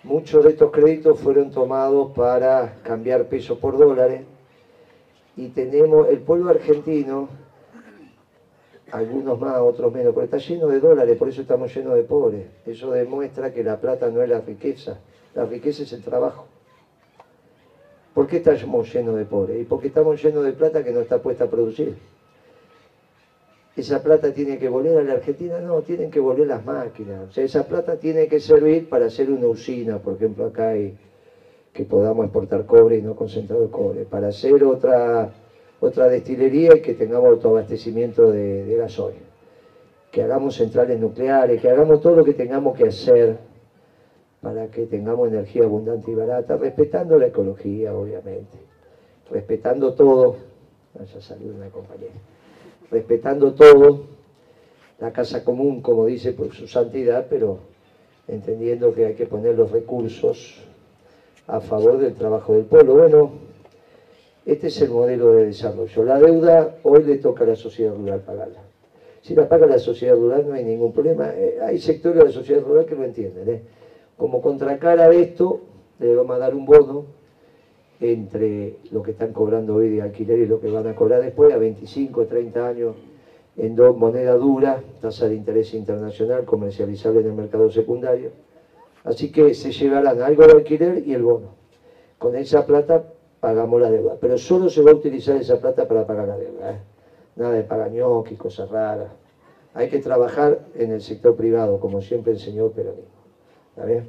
muchos 0.03 0.43
de 0.43 0.53
estos 0.53 0.71
créditos 0.71 1.21
fueron 1.21 1.51
tomados 1.51 2.13
para 2.17 2.77
cambiar 2.83 3.27
pesos 3.27 3.59
por 3.59 3.77
dólares 3.77 4.23
y 5.37 5.49
tenemos 5.49 6.09
el 6.09 6.21
pueblo 6.21 6.49
argentino, 6.49 7.29
algunos 8.93 9.39
más, 9.39 9.59
otros 9.59 9.93
menos, 9.93 10.15
pero 10.15 10.25
está 10.25 10.39
lleno 10.39 10.69
de 10.69 10.81
dólares, 10.81 11.19
por 11.19 11.29
eso 11.29 11.43
estamos 11.43 11.75
llenos 11.77 11.97
de 11.97 12.03
pobres. 12.05 12.47
Eso 12.65 12.93
demuestra 12.93 13.53
que 13.53 13.63
la 13.63 13.79
plata 13.79 14.09
no 14.09 14.23
es 14.23 14.29
la 14.31 14.41
riqueza, 14.41 15.01
la 15.35 15.45
riqueza 15.45 15.83
es 15.83 15.93
el 15.93 16.03
trabajo. 16.03 16.47
¿Por 18.17 18.27
qué 18.27 18.39
estamos 18.39 18.91
llenos 18.95 19.15
de 19.15 19.27
pobres? 19.27 19.61
Y 19.61 19.65
porque 19.65 19.89
estamos 19.89 20.23
llenos 20.23 20.43
de 20.43 20.53
plata 20.53 20.83
que 20.83 20.91
no 20.91 21.01
está 21.01 21.19
puesta 21.19 21.45
a 21.45 21.51
producir. 21.51 21.97
¿Esa 23.77 24.03
plata 24.03 24.33
tiene 24.33 24.57
que 24.57 24.71
volver 24.71 24.97
a 24.97 25.03
la 25.03 25.13
Argentina? 25.13 25.61
No, 25.61 25.83
tienen 25.83 26.11
que 26.11 26.19
volver 26.19 26.47
las 26.47 26.65
máquinas. 26.65 27.29
O 27.29 27.31
sea, 27.31 27.45
esa 27.45 27.67
plata 27.67 27.97
tiene 27.97 28.27
que 28.27 28.41
servir 28.41 28.89
para 28.89 29.05
hacer 29.05 29.31
una 29.31 29.49
usina, 29.49 29.99
por 29.99 30.15
ejemplo, 30.15 30.47
acá 30.47 30.71
hay 30.71 30.97
que 31.75 31.85
podamos 31.85 32.25
exportar 32.25 32.65
cobre 32.65 32.97
y 32.97 33.03
no 33.03 33.15
concentrado 33.15 33.65
de 33.65 33.71
cobre, 33.71 34.05
para 34.07 34.29
hacer 34.29 34.65
otra, 34.65 35.35
otra 35.79 36.09
destilería 36.09 36.75
y 36.75 36.81
que 36.81 36.95
tengamos 36.95 37.29
autoabastecimiento 37.29 38.31
de, 38.31 38.65
de 38.65 38.77
gasoil, 38.77 39.17
que 40.11 40.23
hagamos 40.23 40.57
centrales 40.57 40.99
nucleares, 40.99 41.61
que 41.61 41.69
hagamos 41.69 42.01
todo 42.01 42.17
lo 42.17 42.25
que 42.25 42.33
tengamos 42.33 42.79
que 42.79 42.85
hacer 42.85 43.37
para 44.47 44.69
que 44.69 44.87
tengamos 44.87 45.27
energía 45.27 45.65
abundante 45.65 46.13
y 46.13 46.15
barata, 46.15 46.57
respetando 46.57 47.19
la 47.19 47.27
ecología, 47.27 47.93
obviamente, 47.93 48.57
respetando 49.29 49.95
todo, 49.95 50.37
vaya 50.95 51.19
a 51.19 51.21
salir 51.21 51.51
una 51.51 51.69
compañera, 51.69 52.15
respetando 52.89 53.55
todo, 53.55 54.05
la 55.01 55.13
casa 55.13 55.43
común, 55.43 55.83
como 55.83 56.07
dice 56.07 56.31
por 56.31 56.55
su 56.55 56.69
santidad, 56.69 57.27
pero 57.29 57.59
entendiendo 58.29 58.95
que 58.95 59.07
hay 59.07 59.15
que 59.15 59.27
poner 59.27 59.57
los 59.57 59.73
recursos 59.73 60.63
a 61.49 61.59
favor 61.59 61.99
del 61.99 62.15
trabajo 62.15 62.53
del 62.53 62.67
pueblo. 62.67 62.95
Bueno, 62.95 63.33
este 64.45 64.69
es 64.69 64.81
el 64.81 64.91
modelo 64.91 65.33
de 65.33 65.47
desarrollo. 65.47 66.05
La 66.05 66.21
deuda 66.21 66.77
hoy 66.85 67.03
le 67.03 67.17
toca 67.17 67.43
a 67.43 67.49
la 67.49 67.57
sociedad 67.57 67.97
rural 67.97 68.21
pagarla. 68.21 68.63
Si 69.23 69.35
la 69.35 69.49
paga 69.49 69.67
la 69.67 69.81
sociedad 69.81 70.15
rural 70.15 70.47
no 70.47 70.55
hay 70.55 70.63
ningún 70.63 70.93
problema. 70.93 71.33
Eh, 71.35 71.59
hay 71.61 71.81
sectores 71.81 72.19
de 72.19 72.25
la 72.27 72.31
sociedad 72.31 72.63
rural 72.63 72.87
que 72.87 72.95
lo 72.95 73.03
entienden. 73.03 73.49
¿eh? 73.49 73.63
Como 74.17 74.41
contracara 74.41 75.09
de 75.09 75.23
esto, 75.23 75.61
le 75.99 76.15
vamos 76.15 76.37
a 76.37 76.39
dar 76.39 76.55
un 76.55 76.65
bono 76.65 77.05
entre 78.01 78.79
lo 78.91 79.03
que 79.03 79.13
están 79.13 79.33
cobrando 79.33 79.75
hoy 79.75 79.91
de 79.91 80.03
alquiler 80.03 80.39
y 80.39 80.47
lo 80.47 80.61
que 80.61 80.71
van 80.71 80.87
a 80.87 80.95
cobrar 80.95 81.23
después 81.23 81.53
a 81.53 81.59
25, 81.59 82.27
30 82.27 82.67
años 82.67 82.97
en 83.57 83.75
dos 83.75 83.97
moneda 83.97 84.35
dura, 84.35 84.83
tasa 85.01 85.29
de 85.29 85.35
interés 85.35 85.73
internacional 85.73 86.45
comercializable 86.45 87.21
en 87.21 87.27
el 87.27 87.33
mercado 87.33 87.71
secundario. 87.71 88.31
Así 89.05 89.31
que 89.31 89.55
se 89.55 89.73
llevarán 89.73 90.21
algo 90.21 90.47
de 90.47 90.53
alquiler 90.53 91.07
y 91.07 91.15
el 91.15 91.23
bono. 91.23 91.55
Con 92.19 92.37
esa 92.37 92.67
plata 92.67 93.05
pagamos 93.41 93.81
la 93.81 93.91
deuda, 93.91 94.17
pero 94.21 94.37
solo 94.37 94.69
se 94.69 94.83
va 94.83 94.91
a 94.91 94.95
utilizar 94.95 95.37
esa 95.37 95.61
plata 95.61 95.87
para 95.87 96.07
pagar 96.07 96.29
la 96.29 96.37
deuda. 96.37 96.73
¿eh? 96.73 96.79
Nada 97.37 97.53
de 97.53 97.63
pagañoqui, 97.63 98.37
cosas 98.37 98.71
raras. 98.71 99.11
Hay 99.75 99.89
que 99.89 99.99
trabajar 99.99 100.61
en 100.75 100.91
el 100.91 101.03
sector 101.03 101.37
privado, 101.37 101.79
como 101.81 102.01
siempre 102.01 102.33
enseñó 102.33 102.71
peronismo. 102.71 103.16
¿Está 103.77 103.89
bien? 103.89 104.09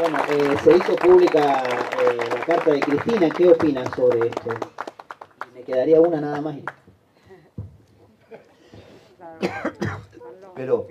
Bueno, 0.00 0.18
eh, 0.30 0.56
se 0.64 0.76
hizo 0.76 0.96
pública 0.96 1.62
eh, 1.62 2.16
la 2.28 2.44
carta 2.44 2.72
de 2.72 2.80
Cristina. 2.80 3.30
¿Qué 3.30 3.50
opinas 3.50 3.88
sobre 3.94 4.26
esto? 4.26 4.50
Me 5.54 5.62
quedaría 5.62 6.00
una 6.00 6.20
nada 6.20 6.40
más. 6.40 6.56
Pero, 10.56 10.88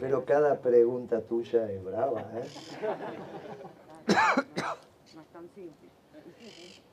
pero 0.00 0.24
cada 0.24 0.58
pregunta 0.58 1.20
tuya 1.20 1.70
es 1.70 1.84
brava, 1.84 2.22
¿eh? 2.34 2.44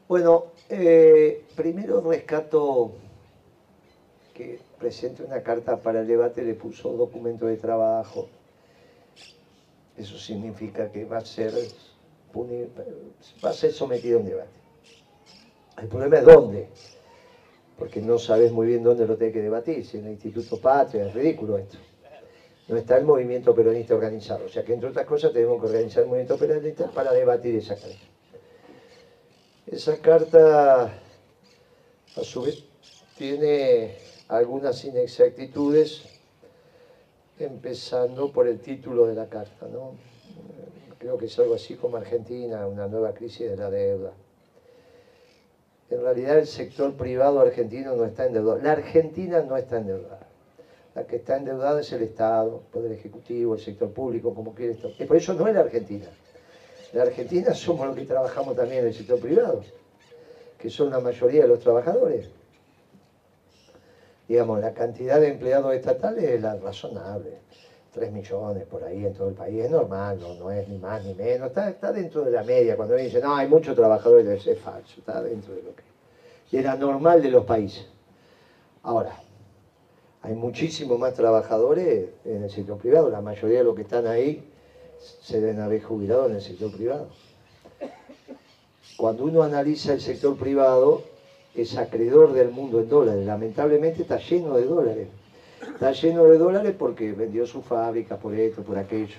Bueno, 0.07 0.45
eh, 0.69 1.43
primero 1.55 2.01
rescato 2.01 2.91
que 4.35 4.59
presente 4.83 5.23
una 5.23 5.41
carta 5.41 5.77
para 5.77 6.01
el 6.01 6.07
debate, 6.07 6.43
le 6.43 6.55
puso 6.55 6.91
documento 6.91 7.45
de 7.45 7.55
trabajo, 7.55 8.27
eso 9.97 10.17
significa 10.17 10.91
que 10.91 11.05
va 11.05 11.19
a 11.19 11.25
ser, 11.25 11.53
va 12.35 13.49
a 13.49 13.53
ser 13.53 13.71
sometido 13.71 14.17
a 14.17 14.21
un 14.21 14.27
debate. 14.27 14.49
El 15.81 15.87
problema 15.87 16.17
es 16.17 16.25
dónde, 16.25 16.67
porque 17.79 18.01
no 18.01 18.19
sabes 18.19 18.51
muy 18.51 18.67
bien 18.67 18.83
dónde 18.83 19.07
lo 19.07 19.15
tenés 19.15 19.33
que 19.33 19.41
debatir, 19.41 19.85
si 19.85 19.99
en 19.99 20.07
el 20.07 20.11
Instituto 20.11 20.59
Patria, 20.59 21.07
es 21.07 21.13
ridículo 21.13 21.57
esto. 21.57 21.77
No 22.67 22.75
está 22.75 22.97
el 22.97 23.05
movimiento 23.05 23.55
peronista 23.55 23.95
organizado, 23.95 24.47
o 24.47 24.49
sea 24.49 24.65
que 24.65 24.73
entre 24.73 24.89
otras 24.89 25.05
cosas 25.05 25.31
tenemos 25.31 25.61
que 25.61 25.67
organizar 25.67 26.03
el 26.03 26.09
movimiento 26.09 26.37
peronista 26.37 26.91
para 26.91 27.13
debatir 27.13 27.55
esa 27.55 27.75
carta. 27.75 28.05
Esa 29.65 29.97
carta, 30.01 30.93
a 32.17 32.23
su 32.23 32.41
vez, 32.41 32.65
tiene 33.17 34.12
algunas 34.33 34.83
inexactitudes 34.83 36.01
empezando 37.37 38.31
por 38.31 38.47
el 38.47 38.59
título 38.59 39.05
de 39.05 39.13
la 39.13 39.27
carta. 39.27 39.67
¿no? 39.71 39.91
Creo 40.97 41.17
que 41.19 41.27
es 41.27 41.37
algo 41.37 41.53
así 41.53 41.75
como 41.75 41.97
Argentina, 41.97 42.65
una 42.67 42.87
nueva 42.87 43.13
crisis 43.13 43.47
de 43.47 43.55
la 43.55 43.69
deuda. 43.69 44.11
En 45.91 46.01
realidad 46.01 46.39
el 46.39 46.47
sector 46.47 46.93
privado 46.95 47.41
argentino 47.41 47.95
no 47.95 48.05
está 48.05 48.25
endeudado. 48.25 48.59
La 48.59 48.71
Argentina 48.71 49.41
no 49.41 49.55
está 49.55 49.77
endeudada. 49.77 50.27
La 50.95 51.05
que 51.05 51.17
está 51.17 51.37
endeudada 51.37 51.81
es 51.81 51.91
el 51.91 52.01
Estado, 52.01 52.63
el 52.65 52.71
Poder 52.71 52.91
Ejecutivo, 52.91 53.53
el 53.53 53.59
sector 53.59 53.91
público, 53.91 54.33
como 54.33 54.55
quiere 54.55 54.73
esto. 54.73 54.91
Y 54.97 55.05
por 55.05 55.17
eso 55.17 55.35
no 55.35 55.47
es 55.47 55.53
la 55.53 55.61
Argentina. 55.61 56.07
La 56.93 57.03
Argentina 57.03 57.53
somos 57.53 57.85
los 57.85 57.95
que 57.95 58.05
trabajamos 58.05 58.55
también 58.55 58.81
en 58.81 58.87
el 58.87 58.93
sector 58.95 59.19
privado, 59.19 59.63
que 60.57 60.71
son 60.71 60.89
la 60.89 60.99
mayoría 60.99 61.43
de 61.43 61.47
los 61.47 61.59
trabajadores 61.59 62.29
digamos, 64.27 64.61
la 64.61 64.73
cantidad 64.73 65.19
de 65.19 65.29
empleados 65.29 65.73
estatales 65.73 66.23
es 66.23 66.41
la 66.41 66.55
razonable. 66.55 67.39
3 67.93 68.11
millones 68.11 68.65
por 68.65 68.83
ahí 68.83 69.05
en 69.05 69.13
todo 69.13 69.29
el 69.29 69.35
país, 69.35 69.65
es 69.65 69.71
normal, 69.71 70.19
no, 70.19 70.51
es 70.51 70.67
ni 70.67 70.79
más 70.79 71.05
ni 71.05 71.13
menos, 71.13 71.51
está, 71.55 71.91
dentro 71.91 72.23
de 72.23 72.31
la 72.31 72.43
media. 72.43 72.75
Cuando 72.75 72.95
dicen, 72.95 73.21
no, 73.21 73.35
hay 73.35 73.47
muchos 73.47 73.75
trabajadores, 73.75 74.47
es 74.47 74.59
falso, 74.59 74.95
está 74.97 75.21
dentro 75.21 75.53
de 75.53 75.61
lo 75.61 75.75
que... 75.75 75.83
Y 76.51 76.57
era 76.57 76.75
normal 76.75 77.21
de 77.21 77.29
los 77.29 77.45
países. 77.45 77.85
Ahora, 78.81 79.15
hay 80.23 80.33
muchísimos 80.33 80.97
más 80.97 81.13
trabajadores 81.13 82.09
en 82.25 82.43
el 82.43 82.49
sector 82.49 82.77
privado, 82.77 83.09
la 83.09 83.21
mayoría 83.21 83.59
de 83.59 83.63
los 83.63 83.75
que 83.75 83.83
están 83.83 84.07
ahí 84.07 84.49
se 84.97 85.39
deben 85.39 85.59
haber 85.59 85.83
jubilado 85.83 86.27
en 86.27 86.35
el 86.35 86.41
sector 86.41 86.71
privado. 86.71 87.09
Cuando 88.97 89.25
uno 89.25 89.43
analiza 89.43 89.93
el 89.93 90.01
sector 90.01 90.37
privado, 90.37 91.03
es 91.55 91.77
acreedor 91.77 92.33
del 92.33 92.49
mundo 92.49 92.79
en 92.79 92.89
dólares. 92.89 93.25
Lamentablemente 93.25 94.01
está 94.01 94.17
lleno 94.17 94.55
de 94.57 94.65
dólares. 94.65 95.07
Está 95.61 95.91
lleno 95.91 96.25
de 96.25 96.37
dólares 96.37 96.75
porque 96.77 97.11
vendió 97.13 97.45
su 97.45 97.61
fábrica 97.61 98.17
por 98.17 98.33
esto, 98.35 98.63
por 98.63 98.77
aquello. 98.77 99.15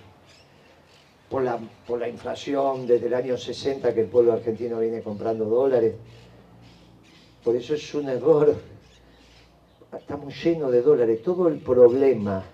Por 1.30 1.42
la, 1.42 1.58
por 1.86 1.98
la 1.98 2.08
inflación 2.08 2.86
desde 2.86 3.06
el 3.06 3.14
año 3.14 3.36
60 3.36 3.94
que 3.94 4.00
el 4.00 4.06
pueblo 4.08 4.32
argentino 4.32 4.80
viene 4.80 5.02
comprando 5.02 5.46
dólares. 5.46 5.94
Por 7.42 7.56
eso 7.56 7.74
es 7.74 7.94
un 7.94 8.08
error. 8.08 8.54
Estamos 9.98 10.34
llenos 10.42 10.72
de 10.72 10.82
dólares. 10.82 11.22
Todo 11.22 11.48
el 11.48 11.58
problema 11.58 12.44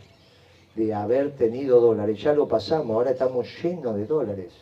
de 0.75 0.95
haber 0.95 1.33
tenido 1.37 1.81
dólares, 1.81 2.23
ya 2.23 2.33
lo 2.33 2.47
pasamos, 2.47 2.95
ahora 2.95 3.11
estamos 3.11 3.47
llenos 3.63 3.97
de 3.97 4.07
dólares. 4.07 4.53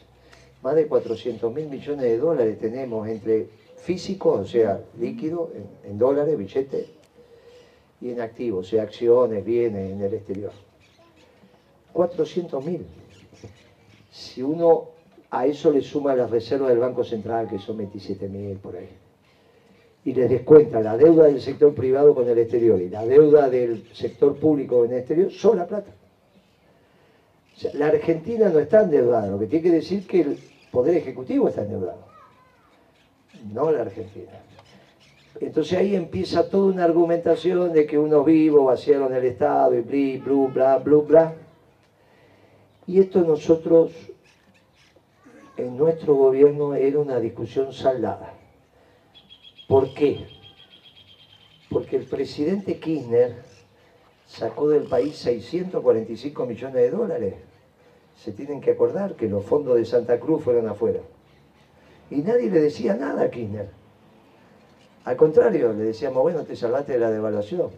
Más 0.62 0.75
de 0.75 0.87
400 0.87 1.52
mil 1.52 1.68
millones 1.68 2.02
de 2.02 2.18
dólares 2.18 2.58
tenemos 2.58 3.06
entre 3.08 3.48
físico, 3.78 4.32
o 4.32 4.44
sea, 4.44 4.80
líquido, 4.99 5.50
en, 5.85 5.99
dólares, 5.99 6.37
billetes, 6.37 6.87
y 8.00 8.11
en 8.11 8.20
activos, 8.20 8.66
o 8.66 8.70
sea, 8.70 8.82
acciones, 8.82 9.44
bienes 9.44 9.90
en 9.90 10.02
el 10.02 10.14
exterior. 10.14 10.52
400 11.92 12.64
mil. 12.64 12.87
Si 14.11 14.42
uno 14.42 14.90
a 15.30 15.47
eso 15.47 15.70
le 15.70 15.80
suma 15.80 16.14
las 16.14 16.30
reservas 16.30 16.70
del 16.70 16.78
Banco 16.78 17.02
Central, 17.02 17.49
que 17.49 17.58
son 17.58 17.78
27 17.78 18.28
mil 18.28 18.56
por 18.58 18.76
ahí, 18.76 18.88
y 20.04 20.12
le 20.12 20.28
descuenta 20.28 20.80
la 20.80 20.97
deuda 20.97 21.25
del 21.25 21.40
sector 21.40 21.75
privado 21.75 22.14
con 22.14 22.28
el 22.28 22.38
exterior 22.38 22.80
y 22.80 22.88
la 22.88 23.04
deuda 23.04 23.50
del 23.50 23.88
sector 23.92 24.37
público 24.37 24.85
en 24.85 24.92
el 24.92 24.99
exterior, 24.99 25.30
son 25.30 25.58
la 25.58 25.66
plata. 25.66 25.90
La 27.75 27.88
Argentina 27.88 28.49
no 28.49 28.61
está 28.61 28.82
endeudada, 28.82 29.26
lo 29.26 29.38
que 29.38 29.47
tiene 29.47 29.64
que 29.64 29.75
decir 29.75 30.06
que 30.06 30.20
el 30.20 30.38
Poder 30.70 30.97
Ejecutivo 30.97 31.49
está 31.49 31.62
endeudado 31.62 32.07
no 33.52 33.71
la 33.71 33.83
Argentina. 33.83 34.33
Entonces 35.40 35.78
ahí 35.78 35.95
empieza 35.95 36.49
toda 36.49 36.73
una 36.73 36.85
argumentación 36.85 37.73
de 37.73 37.87
que 37.87 37.99
unos 37.99 38.25
vivos 38.25 38.66
vaciaron 38.66 39.14
el 39.14 39.25
Estado 39.25 39.75
y 39.75 39.80
bli, 39.83 40.18
blu, 40.18 40.49
bla, 40.49 40.78
blu, 40.78 41.02
bla. 41.02 41.35
Y 42.87 43.00
esto 43.00 43.21
nosotros, 43.21 43.92
en 45.57 45.76
nuestro 45.76 46.14
gobierno, 46.14 46.75
era 46.75 46.99
una 46.99 47.21
discusión 47.21 47.73
saldada. 47.73 48.35
¿Por 49.68 49.92
qué? 49.95 50.26
Porque 51.71 51.97
el 51.97 52.04
presidente 52.04 52.80
Kirchner 52.80 53.37
sacó 54.26 54.68
del 54.68 54.85
país 54.85 55.16
645 55.16 56.47
millones 56.47 56.75
de 56.75 56.90
dólares. 56.90 57.35
Se 58.16 58.33
tienen 58.33 58.61
que 58.61 58.73
acordar 58.73 59.14
que 59.14 59.28
los 59.28 59.45
fondos 59.45 59.76
de 59.76 59.85
Santa 59.85 60.18
Cruz 60.18 60.42
fueron 60.42 60.68
afuera. 60.68 61.00
Y 62.10 62.16
nadie 62.16 62.50
le 62.50 62.60
decía 62.60 62.94
nada 62.94 63.22
a 63.22 63.30
Kirchner. 63.30 63.68
Al 65.04 65.16
contrario, 65.16 65.72
le 65.72 65.84
decíamos, 65.84 66.22
bueno, 66.22 66.42
te 66.42 66.56
salvaste 66.56 66.94
de 66.94 66.98
la 66.98 67.10
devaluación. 67.10 67.70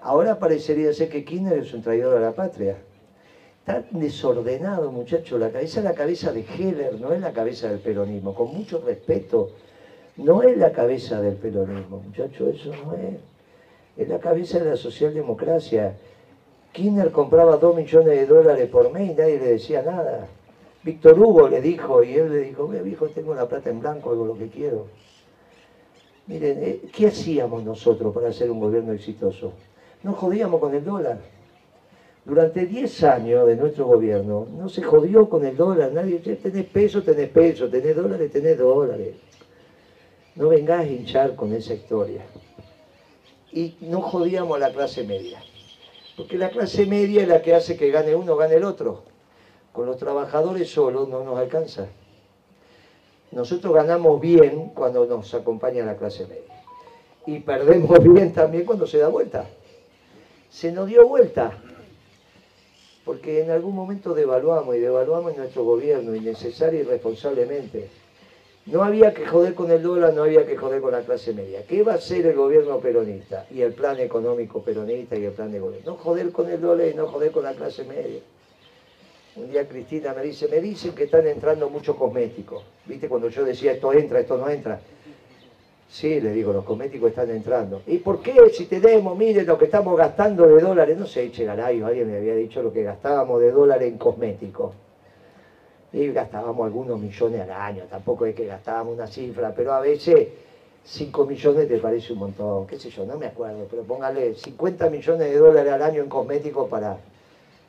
Ahora 0.00 0.38
parecería 0.38 0.92
ser 0.92 1.08
que 1.08 1.24
Kirchner 1.24 1.58
es 1.58 1.74
un 1.74 1.82
traidor 1.82 2.16
a 2.16 2.20
la 2.20 2.32
patria. 2.32 2.76
Está 3.60 3.84
desordenado, 3.90 4.92
muchacho, 4.92 5.38
la 5.38 5.50
cabeza 5.50 5.80
es 5.80 5.84
la 5.84 5.94
cabeza 5.94 6.32
de 6.32 6.42
Heller, 6.42 7.00
no 7.00 7.12
es 7.12 7.20
la 7.20 7.32
cabeza 7.32 7.68
del 7.68 7.80
peronismo. 7.80 8.32
Con 8.32 8.54
mucho 8.54 8.80
respeto, 8.86 9.50
no 10.16 10.42
es 10.42 10.56
la 10.56 10.70
cabeza 10.70 11.20
del 11.20 11.34
peronismo, 11.34 12.00
muchacho, 12.00 12.48
eso 12.48 12.70
no 12.84 12.94
es. 12.94 13.16
Es 13.96 14.08
la 14.08 14.20
cabeza 14.20 14.60
de 14.60 14.70
la 14.70 14.76
socialdemocracia. 14.76 15.96
Kirchner 16.72 17.10
compraba 17.10 17.56
dos 17.56 17.74
millones 17.74 18.20
de 18.20 18.26
dólares 18.26 18.68
por 18.68 18.92
mes 18.92 19.10
y 19.10 19.14
nadie 19.14 19.40
le 19.40 19.46
decía 19.48 19.82
nada. 19.82 20.28
Víctor 20.86 21.18
Hugo 21.18 21.48
le 21.48 21.60
dijo, 21.60 22.04
y 22.04 22.14
él 22.14 22.32
le 22.32 22.42
dijo, 22.42 22.68
viejo, 22.68 23.08
tengo 23.08 23.34
la 23.34 23.48
plata 23.48 23.70
en 23.70 23.80
blanco, 23.80 24.12
hago 24.12 24.24
lo 24.24 24.38
que 24.38 24.46
quiero. 24.46 24.86
Miren, 26.28 26.62
eh, 26.62 26.82
¿qué 26.92 27.08
hacíamos 27.08 27.64
nosotros 27.64 28.14
para 28.14 28.28
hacer 28.28 28.48
un 28.52 28.60
gobierno 28.60 28.92
exitoso? 28.92 29.52
Nos 30.04 30.14
jodíamos 30.14 30.60
con 30.60 30.72
el 30.76 30.84
dólar. 30.84 31.18
Durante 32.24 32.66
10 32.66 33.02
años 33.02 33.48
de 33.48 33.56
nuestro 33.56 33.86
gobierno 33.86 34.46
no 34.56 34.68
se 34.68 34.80
jodió 34.80 35.28
con 35.28 35.44
el 35.44 35.56
dólar. 35.56 35.90
Nadie, 35.92 36.20
tenés 36.20 36.66
peso, 36.66 37.02
tenés 37.02 37.30
peso, 37.30 37.68
tenés 37.68 37.96
dólares, 37.96 38.30
tenés 38.30 38.56
dólares. 38.56 39.16
No 40.36 40.50
vengas 40.50 40.82
a 40.82 40.86
hinchar 40.86 41.34
con 41.34 41.52
esa 41.52 41.74
historia. 41.74 42.22
Y 43.50 43.76
no 43.80 44.02
jodíamos 44.02 44.56
a 44.56 44.60
la 44.60 44.72
clase 44.72 45.02
media. 45.02 45.42
Porque 46.16 46.38
la 46.38 46.50
clase 46.50 46.86
media 46.86 47.22
es 47.22 47.28
la 47.28 47.42
que 47.42 47.56
hace 47.56 47.76
que 47.76 47.90
gane 47.90 48.14
uno, 48.14 48.36
gane 48.36 48.54
el 48.54 48.62
otro. 48.62 49.15
Con 49.76 49.84
los 49.84 49.98
trabajadores 49.98 50.70
solo 50.70 51.06
no 51.06 51.22
nos 51.22 51.38
alcanza. 51.38 51.86
Nosotros 53.30 53.74
ganamos 53.74 54.18
bien 54.22 54.70
cuando 54.70 55.04
nos 55.04 55.34
acompaña 55.34 55.84
la 55.84 55.98
clase 55.98 56.26
media. 56.26 56.64
Y 57.26 57.40
perdemos 57.40 58.02
bien 58.02 58.32
también 58.32 58.64
cuando 58.64 58.86
se 58.86 58.96
da 58.96 59.08
vuelta. 59.08 59.44
Se 60.48 60.72
nos 60.72 60.86
dio 60.86 61.06
vuelta. 61.06 61.52
porque 63.04 63.42
en 63.42 63.50
algún 63.50 63.74
momento 63.74 64.14
devaluamos 64.14 64.74
y 64.76 64.80
devaluamos 64.80 65.36
nuestro 65.36 65.64
gobierno 65.64 66.14
innecesario 66.14 66.80
y 66.80 66.82
irresponsablemente. 66.82 67.90
No 68.64 68.82
había 68.82 69.12
que 69.12 69.26
joder 69.26 69.54
con 69.54 69.70
el 69.70 69.82
dólar, 69.82 70.14
no 70.14 70.22
había 70.22 70.46
que 70.46 70.56
joder 70.56 70.80
con 70.80 70.92
la 70.92 71.02
clase 71.02 71.34
media. 71.34 71.66
¿Qué 71.66 71.82
va 71.82 71.92
a 71.92 71.96
hacer 71.96 72.24
el 72.24 72.34
gobierno 72.34 72.78
peronista 72.78 73.46
y 73.50 73.60
el 73.60 73.74
plan 73.74 74.00
económico 74.00 74.62
peronista 74.62 75.16
y 75.16 75.26
el 75.26 75.32
plan 75.32 75.52
de 75.52 75.60
gobierno? 75.60 75.92
No 75.92 75.98
joder 75.98 76.32
con 76.32 76.48
el 76.48 76.62
dólar 76.62 76.88
y 76.88 76.94
no 76.94 77.06
joder 77.08 77.30
con 77.30 77.44
la 77.44 77.52
clase 77.52 77.84
media. 77.84 78.22
Un 79.36 79.50
día 79.50 79.68
Cristina 79.68 80.14
me 80.14 80.22
dice, 80.22 80.48
me 80.48 80.60
dicen 80.60 80.94
que 80.94 81.04
están 81.04 81.26
entrando 81.26 81.68
muchos 81.68 81.94
cosméticos. 81.96 82.62
¿Viste 82.86 83.06
cuando 83.06 83.28
yo 83.28 83.44
decía 83.44 83.72
esto 83.72 83.92
entra, 83.92 84.20
esto 84.20 84.38
no 84.38 84.48
entra? 84.48 84.80
Sí, 85.88 86.20
le 86.20 86.30
digo, 86.32 86.54
los 86.54 86.64
cosméticos 86.64 87.10
están 87.10 87.30
entrando. 87.30 87.82
¿Y 87.86 87.98
por 87.98 88.22
qué 88.22 88.34
si 88.52 88.64
tenemos, 88.64 89.16
mire 89.16 89.44
lo 89.44 89.58
que 89.58 89.66
estamos 89.66 89.96
gastando 89.96 90.46
de 90.46 90.60
dólares? 90.60 90.98
No 90.98 91.06
sé, 91.06 91.30
Chegarayo, 91.30 91.86
alguien 91.86 92.10
me 92.10 92.16
había 92.16 92.34
dicho 92.34 92.62
lo 92.62 92.72
que 92.72 92.82
gastábamos 92.82 93.40
de 93.40 93.50
dólares 93.50 93.88
en 93.88 93.98
cosméticos. 93.98 94.72
Y 95.92 96.08
gastábamos 96.08 96.66
algunos 96.66 96.98
millones 96.98 97.42
al 97.42 97.50
año, 97.52 97.84
tampoco 97.90 98.26
es 98.26 98.34
que 98.34 98.46
gastábamos 98.46 98.94
una 98.94 99.06
cifra, 99.06 99.54
pero 99.54 99.72
a 99.72 99.80
veces 99.80 100.28
5 100.84 101.26
millones 101.26 101.68
te 101.68 101.78
parece 101.78 102.12
un 102.12 102.20
montón, 102.20 102.66
qué 102.66 102.78
sé 102.78 102.90
yo, 102.90 103.04
no 103.04 103.16
me 103.18 103.26
acuerdo, 103.26 103.66
pero 103.70 103.82
póngale 103.82 104.34
50 104.34 104.90
millones 104.90 105.30
de 105.30 105.36
dólares 105.36 105.72
al 105.72 105.82
año 105.82 106.02
en 106.02 106.08
cosméticos 106.08 106.68
para, 106.68 106.98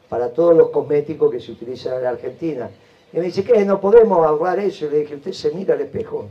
para 0.10 0.30
todos 0.30 0.56
los 0.56 0.70
cosméticos 0.70 1.32
que 1.32 1.40
se 1.40 1.52
utilizan 1.52 1.96
en 1.96 2.04
la 2.04 2.10
Argentina. 2.10 2.70
Y 3.12 3.18
me 3.18 3.24
dice, 3.24 3.44
¿qué? 3.44 3.66
No 3.66 3.80
podemos 3.80 4.26
ahorrar 4.26 4.60
eso. 4.60 4.86
Y 4.86 4.90
le 4.90 5.00
dije, 5.00 5.16
usted 5.16 5.32
se 5.34 5.52
mira 5.52 5.74
al 5.74 5.82
espejo. 5.82 6.28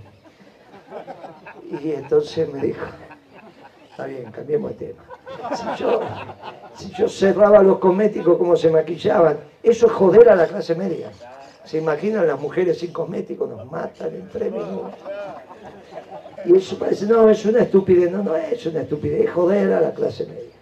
Y 1.82 1.92
entonces 1.92 2.52
me 2.52 2.60
dijo, 2.60 2.84
está 3.90 4.06
bien, 4.06 4.30
cambiemos 4.30 4.78
de 4.78 4.86
tema. 4.86 5.04
Si 6.76 6.90
yo, 6.92 7.08
cerraba 7.08 7.62
los 7.62 7.78
cosméticos 7.78 8.36
como 8.38 8.56
se 8.56 8.70
maquillaban, 8.70 9.38
eso 9.62 9.86
es 9.86 9.92
joder 9.92 10.28
a 10.28 10.36
la 10.36 10.46
clase 10.46 10.74
media. 10.74 11.10
¿Se 11.64 11.78
imaginan 11.78 12.26
las 12.26 12.38
mujeres 12.38 12.78
sin 12.78 12.92
cosméticos? 12.92 13.48
Nos 13.48 13.70
matan 13.70 14.14
en 14.14 14.28
tres 14.28 14.52
minutos. 14.52 14.92
Y 16.44 16.56
eso 16.56 16.78
parece, 16.78 17.06
no, 17.06 17.28
es 17.28 17.44
una 17.44 17.62
estupidez. 17.62 18.12
No, 18.12 18.22
no 18.22 18.36
es 18.36 18.64
una 18.66 18.82
estupidez, 18.82 19.24
es 19.24 19.32
joder 19.32 19.72
a 19.72 19.80
la 19.80 19.92
clase 19.92 20.26
media. 20.26 20.55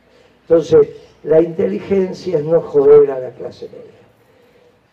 Entonces, 0.49 0.89
la 1.23 1.41
inteligencia 1.41 2.39
es 2.39 2.45
no 2.45 2.61
joder 2.61 3.11
a 3.11 3.19
la 3.19 3.31
clase 3.31 3.69
media. 3.69 3.83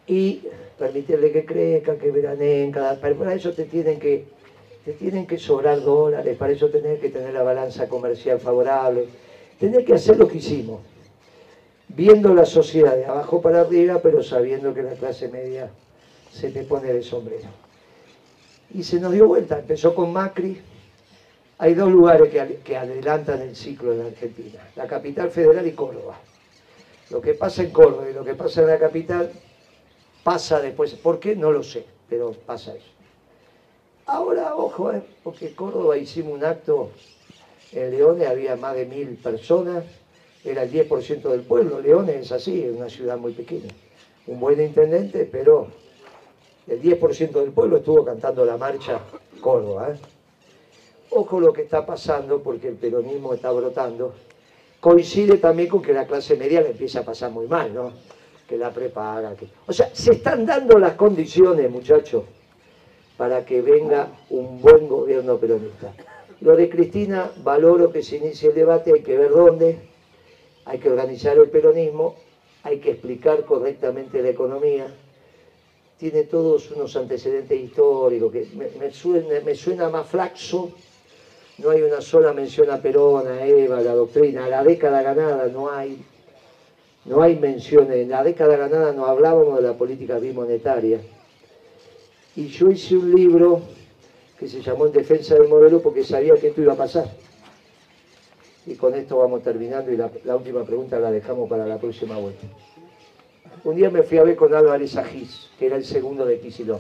Y 0.08 0.44
permitirle 0.80 1.32
que 1.32 1.46
crezcan, 1.46 1.98
que 1.98 2.10
veraneen, 2.10 2.72
cada... 2.72 3.00
para 3.00 3.34
eso 3.34 3.54
te 3.54 3.66
tienen 3.66 4.00
que 4.00 4.26
te 4.84 4.94
tienen 4.94 5.28
que 5.28 5.38
sobrar 5.38 5.82
dólares, 5.82 6.36
para 6.38 6.54
eso 6.54 6.70
tener 6.70 7.00
que 7.00 7.10
tener 7.10 7.34
la 7.34 7.44
balanza 7.44 7.88
comercial 7.88 8.40
favorable, 8.40 9.06
tener 9.60 9.86
que 9.86 9.94
hacer 9.94 10.18
lo 10.18 10.28
que 10.28 10.40
hicimos, 10.40 10.82
viendo 11.88 12.34
la 12.34 12.46
sociedad 12.46 12.96
de 12.96 13.06
abajo 13.06 13.42
para 13.42 13.62
arriba, 13.62 14.00
pero 14.02 14.24
sabiendo 14.24 14.74
que 14.74 14.82
la 14.82 14.94
clase 14.94 15.28
media 15.28 15.70
se 16.32 16.50
te 16.50 16.64
pone 16.64 16.92
de 16.92 17.04
sombrero. 17.04 17.50
Y 18.74 18.84
se 18.84 19.00
nos 19.00 19.12
dio 19.12 19.28
vuelta, 19.28 19.60
empezó 19.60 19.94
con 19.94 20.12
Macri, 20.12 20.60
hay 21.62 21.76
dos 21.76 21.92
lugares 21.92 22.30
que, 22.64 22.76
adelantan 22.76 23.40
el 23.40 23.56
ciclo 23.56 23.92
en 23.92 24.00
la 24.00 24.06
Argentina, 24.06 24.68
la 24.76 24.88
capital 24.88 25.30
federal 25.30 25.68
y 25.68 25.74
Córdoba. 25.74 26.18
Lo 27.12 27.22
que 27.22 27.36
pasa 27.36 27.62
en 27.62 27.70
Córdoba 27.70 28.10
y 28.10 28.14
lo 28.16 28.26
que 28.26 28.34
pasa 28.34 28.62
en 28.62 28.68
la 28.68 28.80
capital 28.80 29.32
pasa 30.24 30.60
después. 30.60 30.96
¿Por 30.96 31.20
qué? 31.20 31.36
No 31.36 31.52
lo 31.52 31.62
sé, 31.62 31.86
pero 32.10 32.32
pasa 32.32 32.74
eso. 32.74 32.88
Ahora, 34.08 34.56
ojo, 34.56 34.92
eh, 34.92 35.04
porque 35.24 35.54
Córdoba 35.54 36.00
hicimos 36.00 36.34
un 36.34 36.44
acto, 36.44 36.90
en 37.74 37.92
Leones 37.92 38.28
había 38.28 38.56
más 38.56 38.76
de 38.76 38.88
mil 38.88 39.10
personas, 39.18 39.84
era 40.44 40.64
el 40.64 40.72
10% 40.72 41.30
del 41.30 41.42
pueblo. 41.42 41.80
Leones 41.80 42.26
es 42.26 42.32
así, 42.32 42.64
es 42.64 42.76
una 42.76 42.90
ciudad 42.90 43.20
muy 43.20 43.34
pequeña. 43.34 43.70
Un 44.26 44.40
buen 44.40 44.60
intendente, 44.60 45.30
pero 45.32 45.68
el 46.66 46.82
10% 46.82 47.34
del 47.34 47.52
pueblo 47.52 47.78
estuvo 47.78 48.04
cantando 48.04 48.46
la 48.46 48.58
marcha 48.58 49.00
Córdoba. 49.42 49.92
Eh. 49.92 50.00
Ojo 51.12 51.40
lo 51.40 51.54
que 51.54 51.64
está 51.64 51.86
pasando, 51.86 52.42
porque 52.42 52.70
el 52.70 52.76
peronismo 52.76 53.34
está 53.34 53.52
brotando. 53.52 54.14
Coincide 54.80 55.38
también 55.38 55.70
con 55.70 55.82
que 55.82 55.94
la 55.94 56.08
clase 56.08 56.36
media 56.36 56.62
le 56.62 56.72
empieza 56.72 57.02
a 57.02 57.04
pasar 57.04 57.32
muy 57.32 57.48
mal, 57.48 57.74
¿no? 57.74 57.92
Que 58.48 58.58
la 58.58 58.72
prepara. 58.72 59.36
Que... 59.36 59.48
O 59.68 59.74
sea, 59.74 59.90
se 59.94 60.14
están 60.14 60.46
dando 60.46 60.80
las 60.80 60.94
condiciones, 60.94 61.70
muchachos 61.70 62.24
para 63.22 63.46
que 63.46 63.62
venga 63.62 64.08
un 64.32 64.60
buen 64.60 64.88
gobierno 64.88 65.38
peronista. 65.38 65.94
Lo 66.40 66.56
de 66.56 66.68
Cristina, 66.68 67.32
valoro 67.44 67.92
que 67.92 68.02
se 68.02 68.18
inicie 68.18 68.50
el 68.50 68.56
debate, 68.56 68.94
hay 68.94 69.04
que 69.04 69.16
ver 69.16 69.30
dónde, 69.30 69.78
hay 70.66 70.80
que 70.80 70.90
organizar 70.90 71.38
el 71.38 71.48
peronismo, 71.52 72.16
hay 72.64 72.80
que 72.80 72.90
explicar 72.90 73.46
correctamente 73.46 74.24
la 74.24 74.30
economía, 74.30 74.88
tiene 76.00 76.24
todos 76.24 76.72
unos 76.72 76.96
antecedentes 76.96 77.62
históricos 77.62 78.32
que 78.32 78.48
me 79.46 79.54
suena 79.54 79.90
más 79.90 80.08
flaxo, 80.08 80.72
no 81.62 81.70
hay 81.70 81.82
una 81.82 82.02
sola 82.02 82.34
mención 82.34 82.70
a 82.72 82.82
Perón, 82.82 83.28
a 83.28 83.46
Eva, 83.46 83.78
a 83.78 83.82
la 83.82 83.94
doctrina, 83.94 84.46
a 84.46 84.50
la 84.50 84.64
década 84.64 85.02
ganada 85.02 85.48
no 85.48 85.72
hay, 85.72 86.04
no 87.06 87.22
hay 87.22 87.38
menciones, 87.38 87.98
en 87.98 88.10
la 88.10 88.24
década 88.24 88.58
ganada 88.58 88.92
no 88.94 89.06
hablábamos 89.06 89.58
de 89.58 89.64
la 89.64 89.78
política 89.78 90.18
bimonetaria, 90.18 91.00
y 92.36 92.48
yo 92.48 92.72
hice 92.72 92.96
un 92.96 93.14
libro 93.14 93.62
que 94.40 94.48
se 94.48 94.62
llamó 94.62 94.88
En 94.88 94.94
defensa 94.94 95.36
del 95.36 95.48
modelo 95.48 95.82
porque 95.82 96.04
sabía 96.04 96.34
que 96.36 96.48
esto 96.48 96.62
iba 96.62 96.74
a 96.74 96.78
pasar. 96.78 97.06
Y 98.66 98.76
con 98.76 98.96
esto 98.96 99.18
vamos 99.18 99.44
terminando 99.44 99.92
y 99.92 99.98
la, 99.98 100.36
última 100.36 100.64
pregunta 100.64 101.00
la 101.00 101.12
dejamos 101.12 101.50
para 101.50 101.66
la 101.66 101.78
próxima 101.78 102.18
vuelta. 102.18 102.48
Un 103.64 103.76
día 103.76 103.90
me 103.90 104.02
fui 104.02 104.18
a 104.18 104.24
ver 104.24 104.36
con 104.36 104.54
Álvarez 104.54 104.96
Agis, 104.98 105.50
que 105.60 105.68
era 105.68 105.76
el 105.76 105.86
segundo 105.86 106.26
de 106.26 106.40
Kisilov, 106.40 106.80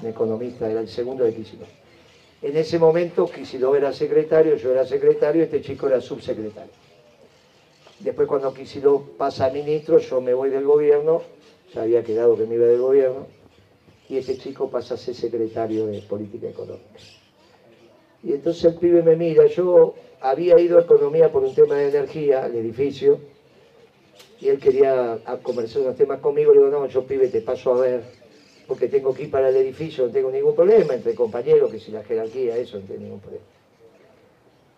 un 0.00 0.06
economista, 0.06 0.70
era 0.70 0.80
el 0.80 0.88
segundo 0.88 1.24
de 1.24 1.34
Kisilov. 1.34 1.66
En 2.44 2.54
ese 2.58 2.78
momento 2.78 3.26
Kisilov 3.26 3.74
era 3.74 3.90
secretario, 3.90 4.56
yo 4.56 4.70
era 4.70 4.84
secretario, 4.84 5.44
este 5.44 5.62
chico 5.62 5.86
era 5.86 5.98
subsecretario. 5.98 6.74
Después 8.00 8.28
cuando 8.28 8.52
Kisilov 8.52 9.16
pasa 9.16 9.46
a 9.46 9.50
ministro, 9.50 9.96
yo 9.96 10.20
me 10.20 10.34
voy 10.34 10.50
del 10.50 10.64
gobierno, 10.64 11.22
ya 11.72 11.80
había 11.80 12.04
quedado 12.04 12.36
que 12.36 12.44
me 12.44 12.56
iba 12.56 12.66
del 12.66 12.82
gobierno, 12.82 13.26
y 14.10 14.18
ese 14.18 14.36
chico 14.36 14.68
pasa 14.68 14.92
a 14.92 14.98
ser 14.98 15.14
secretario 15.14 15.86
de 15.86 16.02
política 16.02 16.46
económica. 16.50 17.00
Y 18.22 18.34
entonces 18.34 18.64
el 18.64 18.74
pibe 18.74 19.02
me 19.02 19.16
mira, 19.16 19.46
yo 19.46 19.94
había 20.20 20.60
ido 20.60 20.76
a 20.76 20.82
economía 20.82 21.32
por 21.32 21.44
un 21.44 21.54
tema 21.54 21.76
de 21.76 21.88
energía, 21.88 22.44
al 22.44 22.54
edificio, 22.54 23.20
y 24.38 24.50
él 24.50 24.58
quería 24.58 25.18
conversar 25.42 25.80
unos 25.80 25.96
temas 25.96 26.20
conmigo, 26.20 26.52
le 26.52 26.58
digo, 26.58 26.70
no, 26.70 26.86
yo 26.88 27.06
pibe 27.06 27.28
te 27.28 27.40
paso 27.40 27.72
a 27.72 27.80
ver, 27.80 28.23
porque 28.66 28.88
tengo 28.88 29.14
que 29.14 29.24
ir 29.24 29.30
para 29.30 29.48
el 29.48 29.56
edificio, 29.56 30.06
no 30.06 30.12
tengo 30.12 30.30
ningún 30.30 30.54
problema, 30.54 30.94
entre 30.94 31.14
compañeros, 31.14 31.70
que 31.70 31.78
si 31.78 31.92
la 31.92 32.02
jerarquía, 32.02 32.56
eso, 32.56 32.78
no 32.78 32.86
tengo 32.86 33.00
ningún 33.00 33.20
problema. 33.20 33.44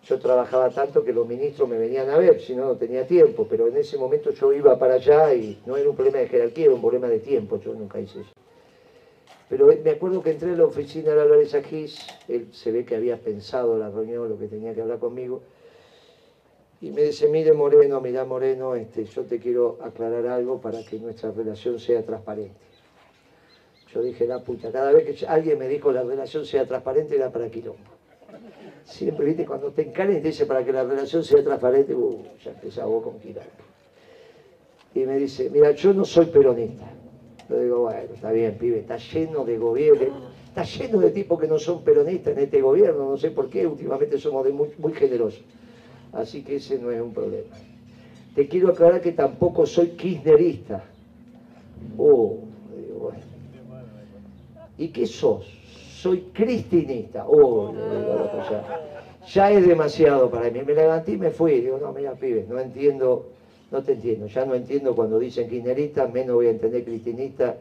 Yo 0.03 0.19
trabajaba 0.19 0.69
tanto 0.69 1.03
que 1.03 1.11
los 1.11 1.27
ministros 1.27 1.67
me 1.67 1.77
venían 1.77 2.09
a 2.09 2.17
ver, 2.17 2.41
si 2.41 2.55
no, 2.55 2.65
no 2.65 2.75
tenía 2.75 3.05
tiempo, 3.05 3.45
pero 3.49 3.67
en 3.67 3.77
ese 3.77 3.97
momento 3.97 4.31
yo 4.31 4.53
iba 4.53 4.77
para 4.79 4.95
allá 4.95 5.33
y 5.33 5.61
no 5.65 5.75
era 5.75 5.89
un 5.89 5.95
problema 5.95 6.19
de 6.19 6.29
jerarquía, 6.29 6.65
era 6.65 6.75
un 6.75 6.81
problema 6.81 7.07
de 7.07 7.19
tiempo, 7.19 7.59
yo 7.59 7.73
nunca 7.73 7.99
hice 7.99 8.21
eso. 8.21 8.31
Pero 9.49 9.67
me 9.67 9.91
acuerdo 9.91 10.21
que 10.21 10.31
entré 10.31 10.51
a 10.53 10.57
la 10.57 10.65
oficina 10.65 11.13
de 11.13 11.21
Álvarez 11.21 11.53
Agis, 11.55 12.05
él 12.27 12.49
se 12.51 12.71
ve 12.71 12.85
que 12.85 12.95
había 12.95 13.17
pensado 13.17 13.77
la 13.77 13.89
reunión, 13.89 14.29
lo 14.29 14.37
que 14.37 14.47
tenía 14.47 14.73
que 14.73 14.81
hablar 14.81 14.99
conmigo, 14.99 15.41
y 16.79 16.91
me 16.91 17.01
dice, 17.01 17.27
mire 17.27 17.53
Moreno, 17.53 17.99
mira 18.01 18.23
Moreno, 18.23 18.75
este, 18.75 19.05
yo 19.05 19.23
te 19.23 19.39
quiero 19.39 19.79
aclarar 19.81 20.27
algo 20.27 20.61
para 20.61 20.83
que 20.85 20.99
nuestra 20.99 21.31
relación 21.31 21.79
sea 21.79 22.05
transparente. 22.05 22.55
Yo 23.93 24.01
dije, 24.01 24.27
la 24.27 24.43
puta, 24.43 24.71
cada 24.71 24.91
vez 24.91 25.19
que 25.19 25.25
alguien 25.25 25.57
me 25.57 25.67
dijo 25.67 25.91
la 25.91 26.03
relación 26.03 26.45
sea 26.45 26.65
transparente 26.65 27.15
era 27.15 27.31
para 27.31 27.49
quilombo. 27.49 27.79
Siempre, 28.83 29.25
viste, 29.25 29.45
cuando 29.45 29.71
te 29.71 29.83
encaren 29.83 30.17
y 30.17 30.21
te 30.21 30.27
dice 30.27 30.45
para 30.45 30.63
que 30.63 30.71
la 30.71 30.83
relación 30.83 31.23
sea 31.23 31.43
transparente, 31.43 31.93
uh, 31.93 32.23
ya 32.43 32.51
empezaba 32.51 33.01
con 33.01 33.19
quilombo. 33.19 33.49
Y 34.93 34.99
me 34.99 35.17
dice, 35.17 35.49
mira, 35.49 35.71
yo 35.71 35.93
no 35.93 36.05
soy 36.05 36.25
peronista 36.27 36.85
yo 37.49 37.59
digo, 37.59 37.79
bueno, 37.83 38.13
está 38.13 38.31
bien, 38.31 38.57
pibe, 38.57 38.79
está 38.79 38.97
lleno 38.97 39.45
de 39.45 39.57
gobierno, 39.57 40.29
está 40.47 40.63
lleno 40.63 40.99
de 40.99 41.11
tipos 41.11 41.39
que 41.39 41.47
no 41.47 41.57
son 41.57 41.83
peronistas 41.83 42.35
en 42.35 42.43
este 42.43 42.61
gobierno, 42.61 43.09
no 43.09 43.17
sé 43.17 43.31
por 43.31 43.49
qué, 43.49 43.65
últimamente 43.65 44.17
somos 44.17 44.49
muy, 44.51 44.69
muy 44.77 44.93
generosos. 44.93 45.43
Así 46.11 46.43
que 46.43 46.57
ese 46.57 46.77
no 46.77 46.91
es 46.91 47.01
un 47.01 47.13
problema. 47.13 47.55
Te 48.35 48.47
quiero 48.47 48.69
aclarar 48.69 49.01
que 49.01 49.13
tampoco 49.13 49.65
soy 49.65 49.89
kirchnerista. 49.89 50.83
Oh. 51.97 52.46
¿Y 54.77 54.89
qué 54.89 55.05
sos? 55.05 55.45
Soy 56.01 56.21
cristinista. 56.33 57.25
Oh, 57.27 57.73
ya, 59.33 59.51
es 59.51 59.67
demasiado 59.67 60.29
para 60.29 60.49
mí. 60.49 60.61
Me 60.65 60.73
levanté 60.73 61.13
y 61.13 61.17
me 61.17 61.31
fui. 61.31 61.61
Digo, 61.61 61.79
no, 61.79 61.91
mira, 61.91 62.13
pibe, 62.13 62.45
no 62.47 62.59
entiendo 62.59 63.25
no 63.71 63.83
te 63.83 63.93
entiendo, 63.93 64.27
ya 64.27 64.45
no 64.45 64.55
entiendo 64.55 64.95
cuando 64.95 65.19
dicen 65.19 65.49
kirchnerista, 65.49 66.07
menos 66.07 66.35
voy 66.35 66.47
a 66.47 66.51
entender 66.51 66.85
cristinista, 66.85 67.57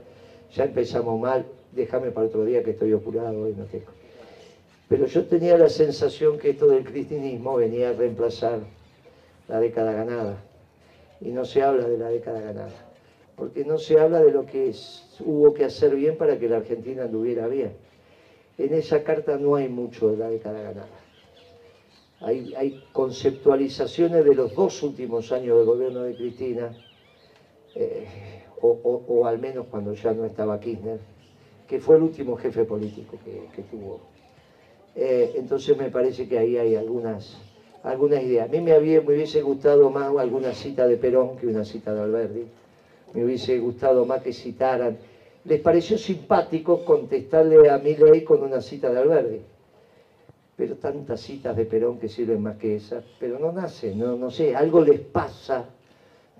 ya 0.54 0.64
empezamos 0.64 1.18
mal, 1.20 1.44
déjame 1.72 2.10
para 2.10 2.26
otro 2.26 2.44
día 2.44 2.62
que 2.62 2.70
estoy 2.70 2.92
apurado 2.92 3.48
y 3.48 3.54
no 3.54 3.64
tengo. 3.64 3.90
Pero 4.88 5.06
yo 5.06 5.24
tenía 5.24 5.58
la 5.58 5.68
sensación 5.68 6.38
que 6.38 6.50
esto 6.50 6.68
del 6.68 6.84
cristianismo 6.84 7.56
venía 7.56 7.90
a 7.90 7.92
reemplazar 7.92 8.60
la 9.48 9.58
década 9.58 9.92
ganada. 9.92 10.36
Y 11.20 11.30
no 11.30 11.44
se 11.44 11.62
habla 11.62 11.88
de 11.88 11.98
la 11.98 12.08
década 12.08 12.40
ganada. 12.40 12.85
Porque 13.36 13.64
no 13.64 13.78
se 13.78 14.00
habla 14.00 14.20
de 14.20 14.32
lo 14.32 14.46
que 14.46 14.72
hubo 15.20 15.52
que 15.52 15.64
hacer 15.64 15.94
bien 15.94 16.16
para 16.16 16.38
que 16.38 16.48
la 16.48 16.56
Argentina 16.56 17.04
anduviera 17.04 17.46
bien. 17.46 17.72
En 18.56 18.72
esa 18.72 19.04
carta 19.04 19.36
no 19.36 19.54
hay 19.56 19.68
mucho 19.68 20.10
de 20.10 20.16
la 20.16 20.30
década 20.30 20.62
ganada. 20.62 20.88
Hay, 22.20 22.82
conceptualizaciones 22.94 24.24
de 24.24 24.34
los 24.34 24.54
dos 24.54 24.82
últimos 24.82 25.30
años 25.32 25.58
del 25.58 25.66
gobierno 25.66 26.02
de 26.02 26.16
Cristina, 26.16 26.74
eh, 27.74 28.06
o, 28.62 29.26
al 29.26 29.38
menos 29.38 29.66
cuando 29.70 29.92
ya 29.92 30.12
no 30.12 30.24
estaba 30.24 30.58
Kirchner, 30.58 30.98
que 31.68 31.78
fue 31.78 31.96
el 31.96 32.02
último 32.02 32.36
jefe 32.36 32.64
político 32.64 33.18
que, 33.22 33.62
tuvo. 33.64 34.00
Eh, 34.94 35.34
entonces 35.36 35.76
me 35.76 35.90
parece 35.90 36.26
que 36.26 36.38
ahí 36.38 36.56
hay 36.56 36.74
algunas, 36.74 37.38
algunas 37.82 38.22
ideas. 38.22 38.48
A 38.48 38.50
mí 38.50 38.62
me, 38.62 38.72
había, 38.72 39.02
me 39.02 39.14
hubiese 39.14 39.42
gustado 39.42 39.90
más 39.90 40.16
alguna 40.16 40.54
cita 40.54 40.86
de 40.86 40.96
Perón 40.96 41.36
que 41.36 41.46
una 41.46 41.66
cita 41.66 41.92
de 41.92 42.00
Alberti 42.00 42.46
me 43.16 43.24
hubiese 43.24 43.58
gustado 43.58 44.04
más 44.04 44.20
que 44.20 44.34
citaran. 44.34 44.98
Les 45.46 45.60
pareció 45.60 45.96
simpático 45.96 46.84
contestarle 46.84 47.70
a 47.70 47.78
Milley 47.78 48.22
con 48.24 48.42
una 48.42 48.60
cita 48.60 48.90
de 48.90 48.98
Alberti. 48.98 49.40
Pero 50.54 50.76
tantas 50.76 51.20
citas 51.20 51.56
de 51.56 51.64
Perón 51.64 51.98
que 51.98 52.08
sirven 52.08 52.42
más 52.42 52.58
que 52.58 52.76
esas, 52.76 53.04
pero 53.18 53.38
no 53.38 53.52
nacen, 53.52 53.98
no, 53.98 54.30
sé, 54.30 54.54
algo 54.54 54.82
les 54.82 55.00
pasa 55.00 55.64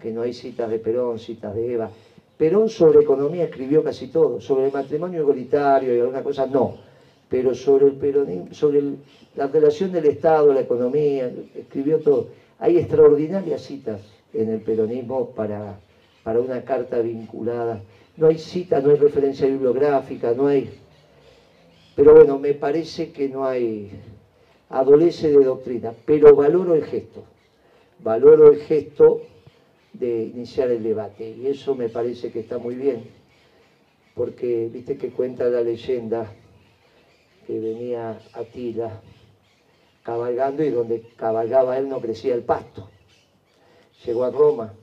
que 0.00 0.10
no 0.12 0.22
hay 0.22 0.34
citas 0.34 0.68
de 0.68 0.78
Perón, 0.78 1.18
citas 1.18 1.54
de 1.54 1.72
Eva. 1.72 1.90
Perón 2.36 2.68
sobre 2.68 3.00
economía 3.00 3.44
escribió 3.44 3.82
casi 3.82 4.08
todo, 4.08 4.40
sobre 4.40 4.66
el 4.66 4.72
matrimonio 4.72 5.22
igualitario 5.22 5.96
y 5.96 6.00
alguna 6.00 6.22
cosa 6.22 6.46
no, 6.46 6.76
pero 7.30 7.54
sobre 7.54 7.86
el 7.86 7.92
peronismo, 7.92 8.52
sobre 8.52 8.82
la 9.34 9.46
relación 9.46 9.92
del 9.92 10.06
Estado, 10.06 10.52
la 10.52 10.60
economía, 10.60 11.30
escribió 11.54 12.00
todo. 12.00 12.28
Hay 12.58 12.78
extraordinarias 12.78 13.62
citas 13.62 14.00
en 14.34 14.50
el 14.50 14.60
peronismo 14.60 15.30
para 15.30 15.78
para 16.26 16.40
una 16.40 16.64
carta 16.64 16.98
vinculada. 16.98 17.80
No 18.16 18.26
hay 18.26 18.36
cita, 18.36 18.80
no 18.80 18.90
hay 18.90 18.96
referencia 18.96 19.46
bibliográfica, 19.46 20.32
no 20.32 20.48
hay... 20.48 20.76
Pero 21.94 22.14
bueno, 22.14 22.36
me 22.40 22.52
parece 22.52 23.12
que 23.12 23.28
no 23.28 23.46
hay... 23.46 23.92
Adolece 24.68 25.30
de 25.30 25.44
doctrina, 25.44 25.94
pero 26.04 26.34
valoro 26.34 26.74
el 26.74 26.84
gesto. 26.84 27.22
Valoro 28.00 28.50
el 28.50 28.58
gesto 28.62 29.20
de 29.92 30.24
iniciar 30.24 30.68
el 30.72 30.82
debate 30.82 31.30
y 31.30 31.46
eso 31.46 31.76
me 31.76 31.88
parece 31.88 32.32
que 32.32 32.40
está 32.40 32.58
muy 32.58 32.74
bien, 32.74 33.04
porque 34.16 34.68
viste 34.68 34.98
que 34.98 35.10
cuenta 35.10 35.44
la 35.44 35.60
leyenda 35.60 36.32
que 37.46 37.60
venía 37.60 38.18
Atila 38.32 39.00
cabalgando 40.02 40.64
y 40.64 40.70
donde 40.70 41.02
cabalgaba 41.14 41.78
él 41.78 41.88
no 41.88 42.00
crecía 42.00 42.34
el 42.34 42.42
pasto. 42.42 42.90
Llegó 44.04 44.24
a 44.24 44.32
Roma, 44.32 44.74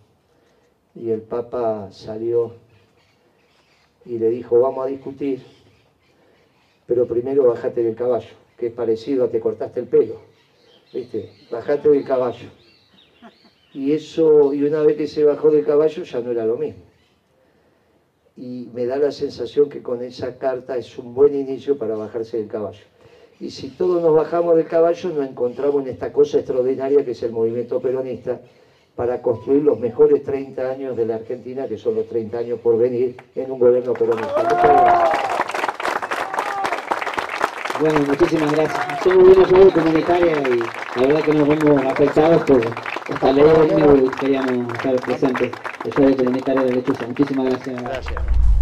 y 0.96 1.10
el 1.10 1.22
Papa 1.22 1.90
salió 1.92 2.54
y 4.06 4.18
le 4.18 4.30
dijo, 4.30 4.60
vamos 4.60 4.86
a 4.86 4.90
discutir, 4.90 5.42
pero 6.86 7.08
primero 7.08 7.48
bajate 7.48 7.84
del 7.84 7.96
caballo, 7.96 8.36
que 8.58 8.68
es 8.68 8.74
parecido 8.74 9.26
a 9.26 9.30
te 9.30 9.40
cortaste 9.40 9.80
el 9.80 9.88
pelo, 9.88 10.20
¿viste? 10.94 11.32
Bajate 11.52 11.90
del 11.90 12.04
caballo. 12.04 12.50
Y 13.74 13.94
eso, 13.94 14.54
y 14.54 14.64
una 14.64 14.84
vez 14.84 14.98
que 14.98 15.08
se 15.08 15.24
bajó 15.24 15.50
del 15.50 15.66
caballo 15.66 16.04
ya 16.04 16.20
no 16.20 16.32
era 16.32 16.46
lo 16.46 16.58
mismo. 16.58 16.84
Y 18.36 18.70
me 18.74 18.86
da 18.86 18.98
la 18.98 19.12
sensación 19.12 19.70
que 19.70 19.82
con 19.82 20.04
esa 20.04 20.38
carta 20.38 20.78
es 20.78 20.98
un 20.98 21.14
buen 21.14 21.36
inicio 21.36 21.78
para 21.78 21.96
bajarse 21.96 22.38
del 22.38 22.48
caballo. 22.48 22.84
Y 23.40 23.50
si 23.50 23.70
todos 23.70 24.02
nos 24.02 24.16
bajamos 24.16 24.56
del 24.56 24.68
caballo, 24.68 25.10
nos 25.10 25.28
encontramos 25.28 25.84
en 25.84 25.90
esta 25.90 26.14
cosa 26.14 26.38
extraordinaria 26.38 27.04
que 27.04 27.12
es 27.12 27.24
el 27.24 27.32
movimiento 27.32 27.80
peronista, 27.80 28.42
para 28.96 29.22
construir 29.22 29.64
los 29.64 29.80
mejores 29.80 30.24
30 30.24 30.62
años 30.70 30.96
de 30.96 31.06
la 31.06 31.16
Argentina, 31.16 31.68
que 31.68 31.78
son 31.78 31.96
los 31.96 32.08
30 32.08 32.38
años 32.38 32.60
por 32.60 32.78
venir 32.78 33.16
en 33.36 33.52
un 33.52 33.60
gobierno 33.60 33.94
peronista. 33.94 35.12
Bueno, 37.80 38.00
muchísimas 38.08 38.52
gracias. 38.52 39.04
Somos 39.04 39.36
una 39.36 39.48
salud 39.48 39.74
comunitaria 39.74 40.32
y 40.48 41.00
la 41.00 41.08
verdad 41.08 41.22
que 41.24 41.34
nos 41.34 41.48
vemos 41.48 41.86
afectados 41.86 42.44
por 42.44 42.62
esta 43.10 43.32
ley 43.32 43.46
y 44.06 44.10
queríamos 44.20 44.74
estar 44.74 44.96
presentes. 44.98 45.52
El 45.84 46.06
de 46.06 46.16
comunitaria 46.16 46.64
de 46.64 46.74
Lechuza. 46.74 47.08
Muchísimas 47.08 47.46
gracias. 47.50 47.84
Gracias. 47.84 48.53